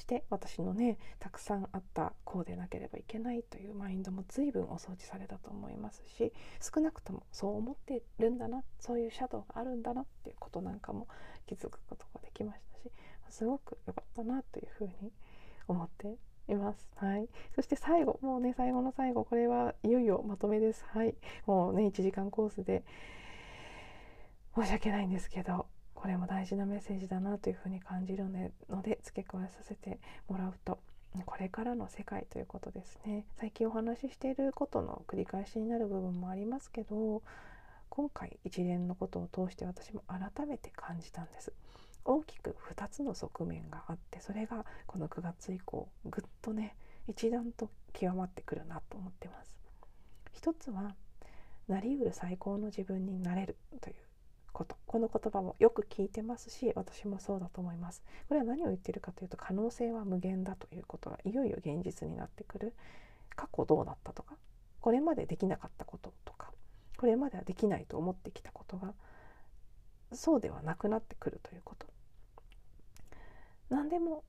[0.01, 11.07] して私のねたくさんあったこうでなければいけないというマインドも随分お掃除されたと思いますし少なくともそう思ってるんだなそういうシャドウがあるんだなっていうことなんかも
[11.47, 12.93] 気づくことができましたし
[13.29, 15.13] すごく良かったなというふうに
[15.69, 16.17] 思って
[16.49, 16.89] います。
[16.97, 17.29] はい。
[17.55, 20.85] そして最後、もうね、最後の最後、これはいよいよまとめです。
[20.89, 21.15] はい。
[21.47, 22.83] もうね、1時間コースで
[24.57, 25.67] 申し訳ないんですけど、
[26.01, 28.25] これも大事なメッセージだなというふうに感じる
[28.71, 29.99] ので付け加えさせて
[30.29, 30.79] もらうと。
[31.27, 33.27] これからの世界ということですね。
[33.37, 37.23] 最近お話ししていることの繰り返しになる部分もありますけど
[37.91, 41.53] 今回一連のことを通して私も改めて感じたんです。
[42.07, 46.77] 大きく2つの側面があってそれがこの9月以降ぐっとね
[47.09, 49.53] 一段と極まってくるなと思ってます。
[50.33, 50.95] 一つは
[51.69, 53.97] なりうる最高の自分になれるという
[54.53, 58.03] ことこの言葉もよく聞いてますし私もそうだと思います。
[58.29, 62.75] これは何を言ってるかというと可能性は無限だということがいよいよ現実になってくる。
[63.37, 64.37] 過去どうだったとか
[64.81, 66.51] これまでできなかったこととか
[66.99, 68.93] これまではできないと思ってきたことが
[70.13, 71.87] そうではなくなってくるということ。
[73.71, 74.25] 何でも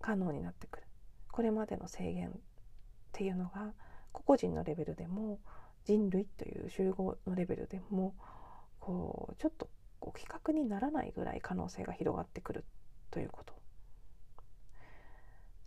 [0.00, 0.86] 可能になってくる。
[1.30, 2.32] これまでの制限っ
[3.12, 3.72] ていうのが
[4.12, 5.40] 個々人のレベルでも
[5.84, 8.14] 人類という集合のレベルでも
[8.82, 9.68] こうちょっと
[10.00, 12.64] こう比較にならないぐらい可能性が広がってくる
[13.12, 13.54] ということ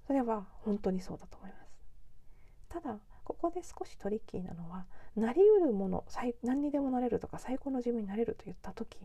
[0.05, 1.71] それは本当にそうだと思います
[2.69, 4.85] ただここで少しトリッキーなのは
[5.15, 6.03] なりうるもの
[6.43, 8.97] 何にでもなれるとか最高の自分になれると言った時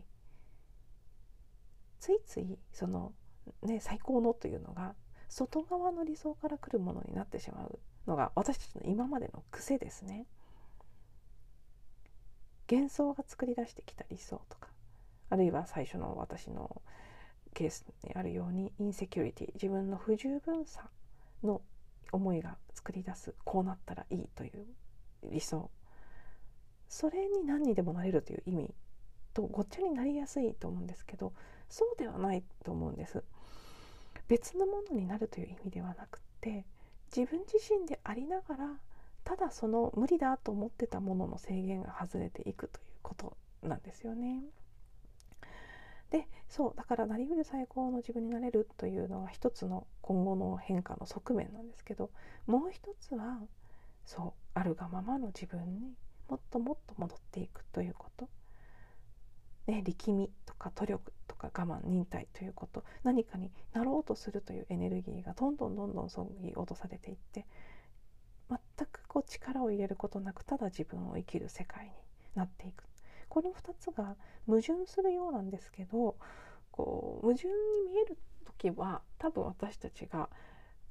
[2.01, 3.13] ついついその
[3.63, 4.93] ね最高のというのが
[5.29, 10.25] 外側の理想から来るものになってしまうのが私たちの今までの癖ですね。
[12.71, 14.69] 幻想が作り出してきた理想とか
[15.29, 16.81] あるいは最初の私の
[17.53, 20.89] ケースにあるようにインセキュリティ自分の不十分さ
[21.43, 21.61] の
[22.11, 24.65] 思いが作り出すこうなったらいいという
[25.23, 25.69] 理想。
[26.87, 28.73] それに何にでもなれるという意味
[29.33, 31.31] とごっちゃになりやすいと思うんですけど
[31.69, 33.23] そうではないと思うんです。
[34.27, 36.65] 別のものになるという意味ではなくて
[37.15, 38.79] 自分自身でありながら
[39.23, 44.41] ただその無理だと思ってたものの制限が外れていくということなんですよね。
[46.09, 52.11] でそうだからなりうる最高の自分になれるというのは一つの今後の変化の側面なんですけど
[52.47, 53.39] もう一つは
[54.05, 55.93] そうあるがままの自分に
[56.27, 58.29] もっともっと戻っていくということ、
[59.67, 67.45] ね、力みとか努力とか我慢忍耐ということ何かになろうとするというエネルギーがどんどんどんどんそぎ落とされていって
[68.77, 71.91] 全くこう力を入れることなくただ自分を生きる世界に
[72.35, 72.83] なっていく
[73.29, 76.17] この2つが矛盾するようなんですけど
[76.71, 77.53] こう矛盾に
[77.93, 80.29] 見える時は多分私たちが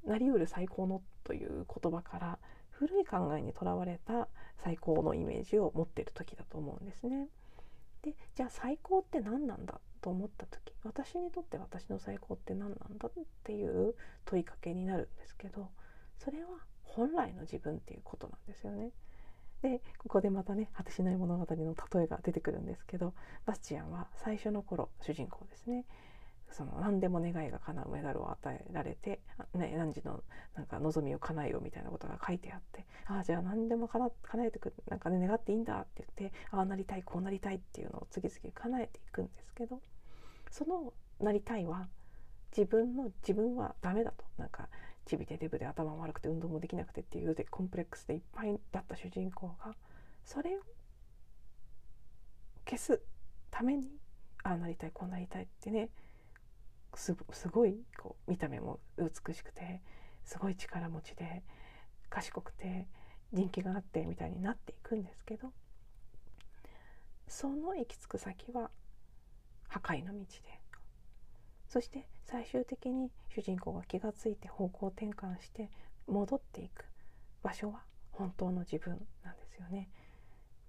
[0.06, 2.38] なりうる最高のという言葉から
[2.70, 4.28] 古い考えにとらわれた
[4.64, 7.28] 最高のイメージを持っている時だと思うんですね。
[8.02, 13.12] でじゃあ最高って何なんだと思った時私にとって私の最高って何なんだっ
[13.44, 13.94] ていう
[14.24, 15.68] 問いかけになるんですけど
[16.18, 16.48] それは
[16.94, 18.90] 本来の自分っていうことなんですよね。
[19.62, 23.12] でここでまたね果てしない物語の例えが出てくるんですけど
[23.44, 25.84] バスチアンは最初の頃主人公ですね
[26.50, 29.20] その何でも願いが叶うメダルを与えられて、
[29.54, 30.22] ね、何時の
[30.56, 34.10] なんか望みを叶えようみたいなことが書いてあってああじゃあ何でも叶
[34.46, 39.80] えてくなんかね願っていいんだって言ってああなりたいこうなりたいっていうのを次々叶えていくんですけど
[40.50, 41.86] そのなりたいは
[42.56, 44.68] 自分の自分はダメだとなんか
[45.10, 49.74] ちびてデブで頭悪くて運動もできなくてっていうでコンプレックスでいっぱいだった主人公が
[50.24, 50.60] それを
[52.64, 53.00] 消す
[53.50, 53.88] ために
[54.44, 55.88] ああなりたいこうなりたいってね
[56.94, 57.14] す
[57.50, 59.80] ごいこう見た目も美しくて
[60.24, 61.42] すごい力持ちで
[62.08, 62.86] 賢くて
[63.32, 65.52] 人気があってみたいになっていくんですけど
[67.26, 68.70] その行き着く先は
[69.68, 70.26] 破壊の道で
[71.68, 75.68] そして最終的に主人公が気が付いて方向転換して
[76.06, 76.84] 戻っていく
[77.42, 77.80] 場所は
[78.12, 78.92] 本当の自分
[79.24, 79.88] なんですよね。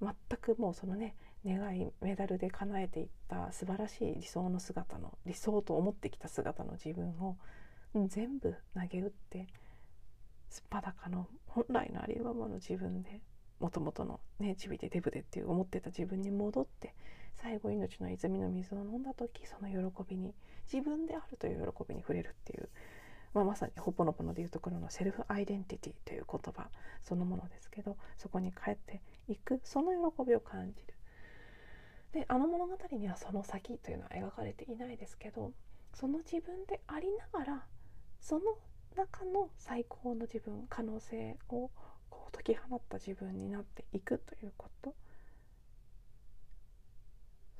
[0.01, 7.37] 全くもうそのね願いメダルで叶えていった素晴らしい理想の姿の理想と思ってきた姿の自分を
[8.07, 9.47] 全部投げ打って
[10.49, 13.21] すっぱだかの本来のありのままの自分で
[13.61, 16.93] もともとのねちびでデブでっていう思ってた自分に戻って
[17.35, 20.33] 最後命の泉の水を飲んだ時その喜びに
[20.71, 22.69] 自分であるという喜びに触れるっていう
[23.33, 26.69] まあ、まさにほぽのぽのでいうところのセルフアイデンティティという言葉
[27.03, 30.93] そのものですけどそこに帰っていくその喜びを感じる。
[32.11, 35.53] であの物語にはその先というのは描かれていないですけど
[35.93, 37.65] その自分でありながら
[38.19, 38.41] その
[38.97, 41.71] 中の最高の自分可能性を
[42.27, 44.93] う解き放った自分になっていくということ。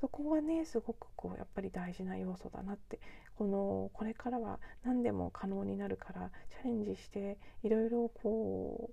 [0.00, 2.98] そこがねすごくこうやっぱり大事な要素だなって。
[3.36, 8.90] このこれからは何でも可能になるからチャレンジしていろいろこ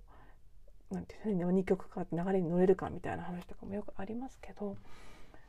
[0.90, 4.76] うなんていうの二極化って流れに乗れるかみたいな話とかもよくありますけど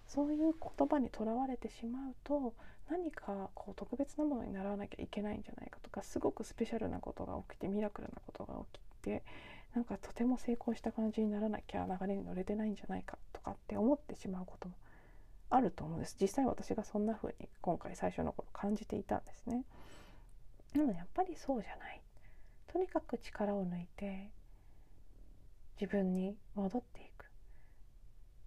[0.08, 2.54] そういう言葉にとらわれてしまうと
[2.90, 9.24] 何かこう特別なものにならなきゃいけないんじゃないかとかすごくスペシャルなことが起きてミラクルなことが起きて
[9.74, 14.76] なんかとても成功した感じにならなきゃ流れに乗れてないんじゃないかとかって思ってしまうことも
[15.50, 16.18] あると思うんです。
[16.20, 19.64] 実際私がそんな風に今回最初の頃感じていたんですね。
[20.74, 22.02] でもやっぱりそうじゃない。
[22.68, 24.32] とにかく力を抜いて
[25.80, 27.26] 自分に戻っていく。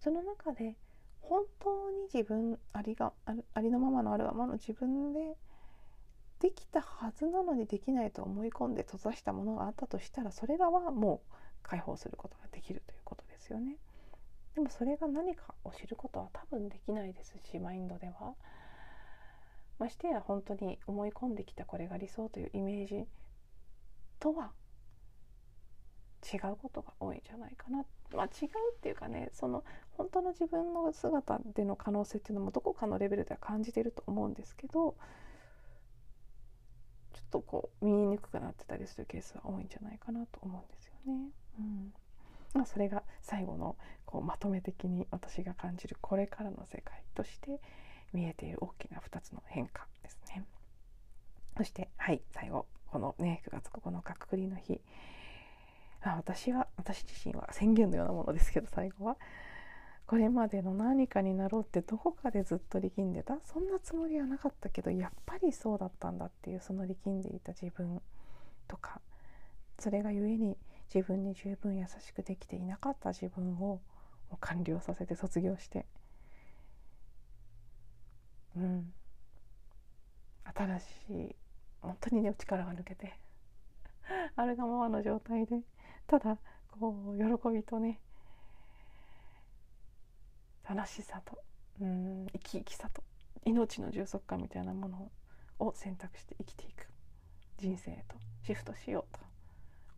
[0.01, 0.77] その中で
[1.21, 5.37] 本当に自分ありがありのままのあるままの自分で
[6.45, 13.79] できたはずなのにできないと思い込んで閉ざしたものがあったとしたらそれらはもう解放することができるということですよね。
[14.55, 18.35] でもそれが何かを知ることは多分できないですしマインドでは。
[19.79, 23.07] ましてや本当に思い込んできたこれが理想というイメージ
[24.21, 24.53] とは
[26.31, 29.65] 違うことが多いんじゃないかな、まあ、違うっていうかねその
[29.97, 34.95] 本当の自分の姿での可能性っていうのもどこかのレベルでは感じてると思うんですけど
[37.35, 41.31] とこう見えにくくなってたりするケースは多いんじゃないかなと思うんですよね。
[41.59, 41.93] うん
[42.55, 43.77] まあ、それが最後の
[44.07, 47.61] こうまとめ的に私が感じるこれからの世界として
[48.13, 50.45] 見えている大きな2つの変化ですね。
[51.57, 54.81] そしてはい最後このね9月9日くくりの日
[56.03, 59.17] あ私は私自身は宣言のようなものですけど最後は
[60.07, 63.39] これまでの何かになろうってどこかでずっと力んでた？
[63.45, 68.03] そんなつもりはなかったけどやっぱりそうだったんだっていうその力んでいた自分
[68.69, 69.01] とか
[69.79, 70.57] それがゆえに
[70.95, 73.81] 自分に十分優しくできていなかった自分を
[74.41, 75.87] 完了させて卒業して。
[78.57, 78.93] うん。
[80.55, 80.85] 新し
[81.31, 81.37] い
[81.81, 83.19] 本当にね力が抜けて
[84.37, 85.61] あるがままの状態で
[86.07, 86.39] ただ
[86.71, 88.01] こう喜びとね
[90.69, 91.39] 楽しさと
[91.81, 93.03] うん生き生きさと
[93.45, 95.11] 命の充足感みたいなもの
[95.59, 96.89] を選択して生きていく。
[97.59, 99.21] 人生とシフトしようと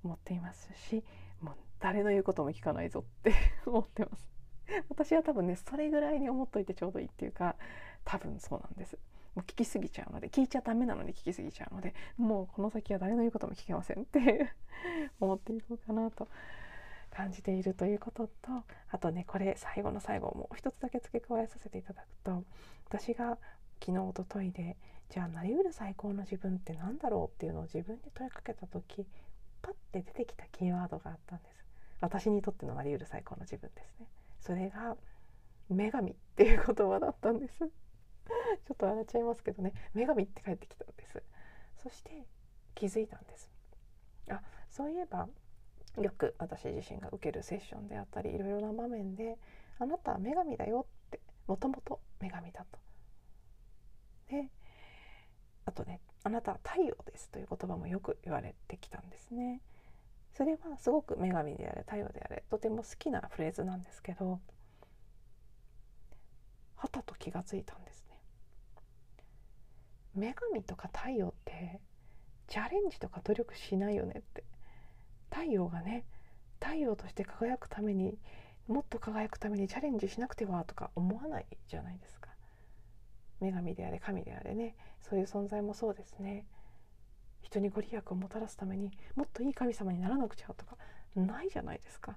[0.05, 1.03] 思っていますし
[1.41, 3.35] もう誰の言うことも聞かないぞって
[3.67, 4.27] 思ってます。
[4.89, 7.57] 私は多分ねそれぐらいに思っといてちょうどいいっていうか
[8.05, 8.99] 多分そうなんです。
[9.35, 14.55] もう聞きすぎちゃうので聞いちゃダメなのに聞きすぎちゃうのでもうこの先は誰の言うことも聞けませんって
[15.21, 16.27] 思っていこうかなと
[17.17, 18.33] 感じているということと
[18.91, 22.45] あとねこれ最後の最後もう一つだけ付け加えさせていただくと
[22.89, 23.39] 私が
[23.81, 24.77] 昨日おとといで
[25.09, 29.07] じゃあなりうる最高の自分って何だろうっていうのを自分に問いかけた時
[29.63, 31.65] パッて出てきたキーワードがあったんです。
[32.03, 34.07] 私にとってのなりうる最高の自分ですね。
[34.41, 34.97] それが
[35.71, 37.59] 女神っていう言葉だったんです。
[37.59, 37.67] ちょ
[38.75, 39.73] っと笑っちゃいますけどね。
[39.95, 41.23] 女神って帰ってきたんです。
[41.83, 42.27] そして
[42.75, 43.51] 気づいたんです。
[44.31, 45.29] あそういえば
[45.97, 49.39] よく私自身が受けるセッションであったりいろいろな場面で
[49.79, 52.79] 「あなたは女神だよ」ってもともと女神だと。
[54.29, 54.51] で
[55.65, 59.61] あとね「あなたは太陽です」という言葉もよく言われてきたんですね。
[60.35, 64.41] それはすごく女神であれ太陽であれとても好きなフレーズなんですけど
[66.75, 68.21] はたと気がついたんですね。
[70.15, 71.81] 女神とか太陽って
[72.49, 74.45] チャレンジとか努力しないよねって
[75.31, 76.05] 太陽がね
[76.61, 78.19] 太陽として輝くために
[78.69, 82.31] もっと輝くためにチャレンジしなくてはとか思わないじゃないですか。
[83.41, 84.75] 女神であれ神であれね。
[85.01, 86.47] そういう存在もそうですね。
[87.43, 90.77] 人にご利益をもたらすためにもっといい神様にならなくちゃとか
[91.15, 92.17] ないじゃないですか。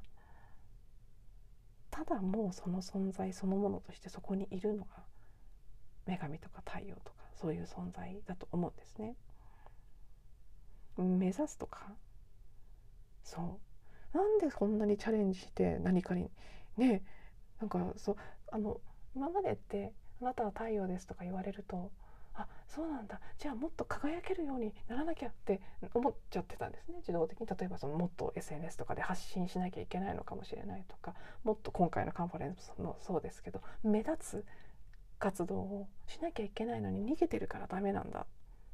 [1.91, 5.03] ただもうその存在そのものとしてそこにいるのが
[6.07, 9.15] 女神とか太陽とかそういう存在だと思うんですね。
[10.97, 11.93] 目指すとか
[13.23, 13.59] そ
[14.13, 14.17] う。
[14.17, 16.31] なんでこんなにチャレンジして何かに
[16.77, 17.03] ね
[17.59, 18.15] なんかそう
[18.51, 18.79] あの
[19.15, 21.91] 今までって「あなたは太陽です」とか言われると
[22.33, 23.19] あそうなんだ。
[23.37, 25.61] じゃあもっと輝けるようにならなきゃって
[25.93, 26.97] 思っちゃってたんですね。
[26.99, 27.47] 自動的に。
[27.47, 34.45] 例えばそのもっと SNS とかで発信しなきゃいけないのかもしれないとかもっと今回のカンファレンスもそうですけど目立つ
[35.19, 38.25] 活動をしなきゃいけないのに逃げてるからダメなんだ。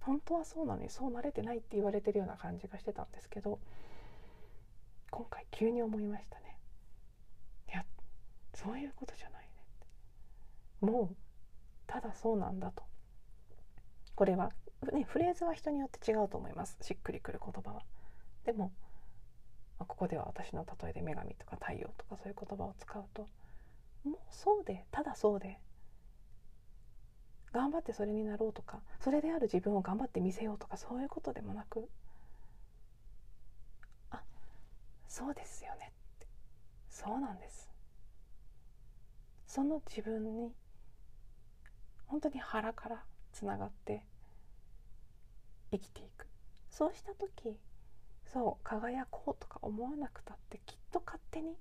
[0.01, 3.59] 本当はそうなのにそうなれてないって言われてるような感じがしてたんですけど
[5.09, 6.57] 今回急に思いましたね。
[7.69, 7.85] いや
[8.53, 9.49] そういうことじゃないね
[10.81, 11.15] もう
[11.87, 12.83] ただそうなんだと。
[14.15, 14.51] これは
[14.93, 16.77] ねフレーズは人によって違うと思います。
[16.81, 17.83] しっくりくる言葉は。
[18.45, 18.71] でも、
[19.79, 23.27] まあ、ここでは私の例えで女神とか太陽とかそういう言葉を使うと
[24.03, 25.59] もうそうでただそうで
[27.51, 31.89] 頑張ってそれになろうとかそれである自分を頑張って見せようとかそういうことでもなく
[35.17, 36.27] そうですよねって。
[36.89, 37.69] そうなんです。
[39.47, 40.51] その自分に
[42.07, 43.01] 本当に腹から
[43.31, 44.03] つながって
[45.71, 46.27] 生きていく。
[46.69, 47.57] そうした時
[48.25, 51.55] そう輝こうとか思わなくたってきっと勝手に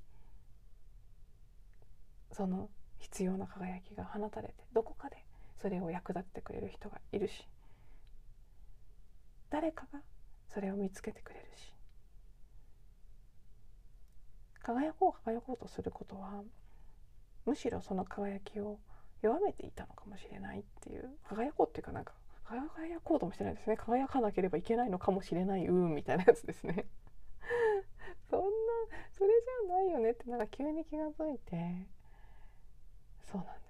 [2.33, 5.25] その必要な輝きが放たれてどこかで
[5.63, 7.47] それを役立ってくれる人がいるし
[9.49, 10.01] 誰かが
[10.53, 11.74] それを見つけてくれるし
[14.65, 16.43] 輝こう輝こうとすることは
[17.45, 18.79] むしろその輝きを
[19.21, 21.11] 弱めていたのかもしれないっていう。
[21.29, 26.87] 輝こうっていうかなんか輝こうともしてないですね輝かなければいけないのかもしれないうんみたいなやつですね。
[28.31, 28.47] そんな
[29.13, 29.31] それ
[29.67, 31.87] じゃないよねってなんか急に気が付いて。
[33.21, 33.61] そうなんで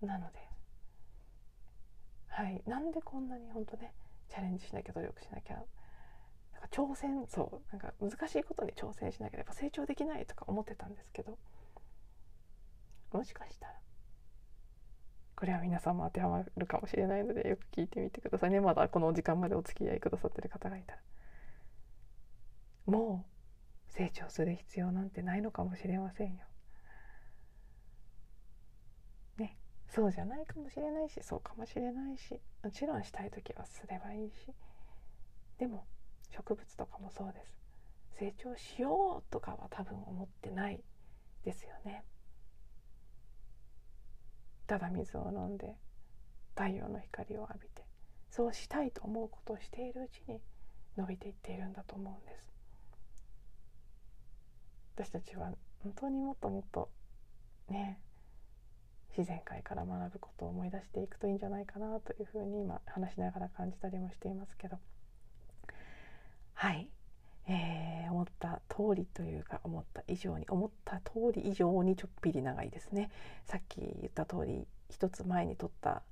[0.00, 0.04] す。
[0.06, 0.38] なので。
[2.28, 2.62] はい。
[2.66, 3.92] なんでこんなに本当ね
[4.28, 5.62] チャレンジしなきゃ努力しなきゃ
[6.56, 11.38] なんか挑戦そうなんか難しいことに挑戦しなければ成長できないとか思ってたんですけど
[13.12, 13.74] もしかしたら
[15.36, 18.60] これは皆さんも当てはまるかもしれないのでよく聞いてみてくださいね。
[18.60, 20.98] まだこの時間までお付き合いくださってる方がいたら。
[22.86, 23.26] も
[23.88, 26.46] う成長する必要なんてないのかもしれませんよ。
[29.36, 34.54] ねそうじゃないかもしれないしそうかもしれないしもちろんしたい時はすればいいし。
[35.58, 35.86] でも
[36.30, 37.56] 植物とかもそうです。
[38.18, 40.82] 成長しようとかは多分思ってない
[41.44, 42.04] ですよね。
[44.66, 45.76] ただ水を飲んで
[46.56, 47.84] 太陽の光を浴びて
[48.30, 50.40] そうしたいと思うことをしているうちに
[50.96, 52.52] 伸びていっているんだと思うんです。
[54.96, 55.52] 私たちは
[55.82, 56.90] 本当にもっともっと
[57.68, 58.00] ね
[59.16, 64.78] 自然界から学ぶことを思い出していくといいんじゃないかなというふうに今話しながら感じたりもしていますけど。
[66.58, 66.88] はい、
[67.48, 73.10] えー、思った通りというか思った以上に思った通り以上にちょっぴり長いですね。
[73.44, 76.02] さっき言った通り一つ前に撮った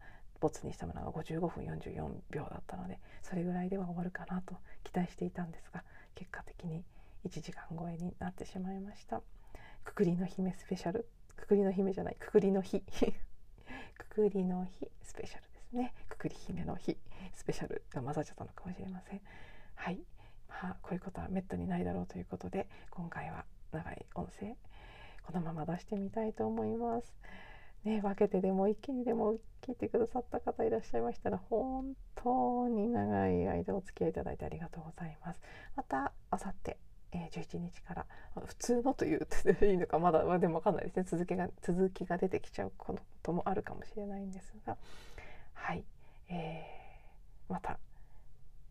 [0.40, 5.82] ボツにしたものが55分44秒だったのでそれぐらいでは終わるかなと期待していたんですが
[6.14, 6.84] 結果的に
[7.26, 9.22] 1時間超えになってしまいました。
[9.82, 11.06] くくりの姫スペシャル。
[11.36, 12.82] くくりの姫じゃないくくりの日。
[13.96, 15.94] くくりの日スペシャルですね。
[16.10, 16.98] くくり姫の日
[17.32, 19.22] スペシャルが混ざっちゃったのかもしれません。
[19.74, 19.98] はい。
[20.62, 24.56] まあこういうことはめったにないだろうということで今回は長い音声
[25.22, 27.14] このまま出してみたいと思います。
[27.84, 35.40] ね、分けてでも一気にでも聞いてくださった方いらっしゃいましたら本当に長い間お付き合いいただいてありがとうございます。
[35.76, 36.78] またあさって
[37.12, 38.06] え11日から
[38.46, 39.26] 普通のという
[39.62, 41.04] いいのかまだ、まあ、でも分かんないですね。
[41.04, 44.76] 続きが続きが出てきちゃうこともあるかもしれないんですが。
[45.52, 45.84] はい、
[46.28, 47.78] えー、また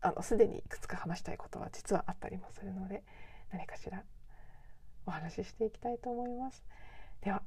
[0.04, 3.02] あのすでにいくつか話したいことは実はあったりもするので
[3.50, 4.04] 何かしら
[5.06, 6.62] お話ししていきたいと思います。
[7.22, 7.42] では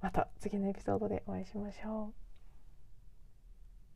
[0.00, 2.21] また次のエピソードでお会いしましょう。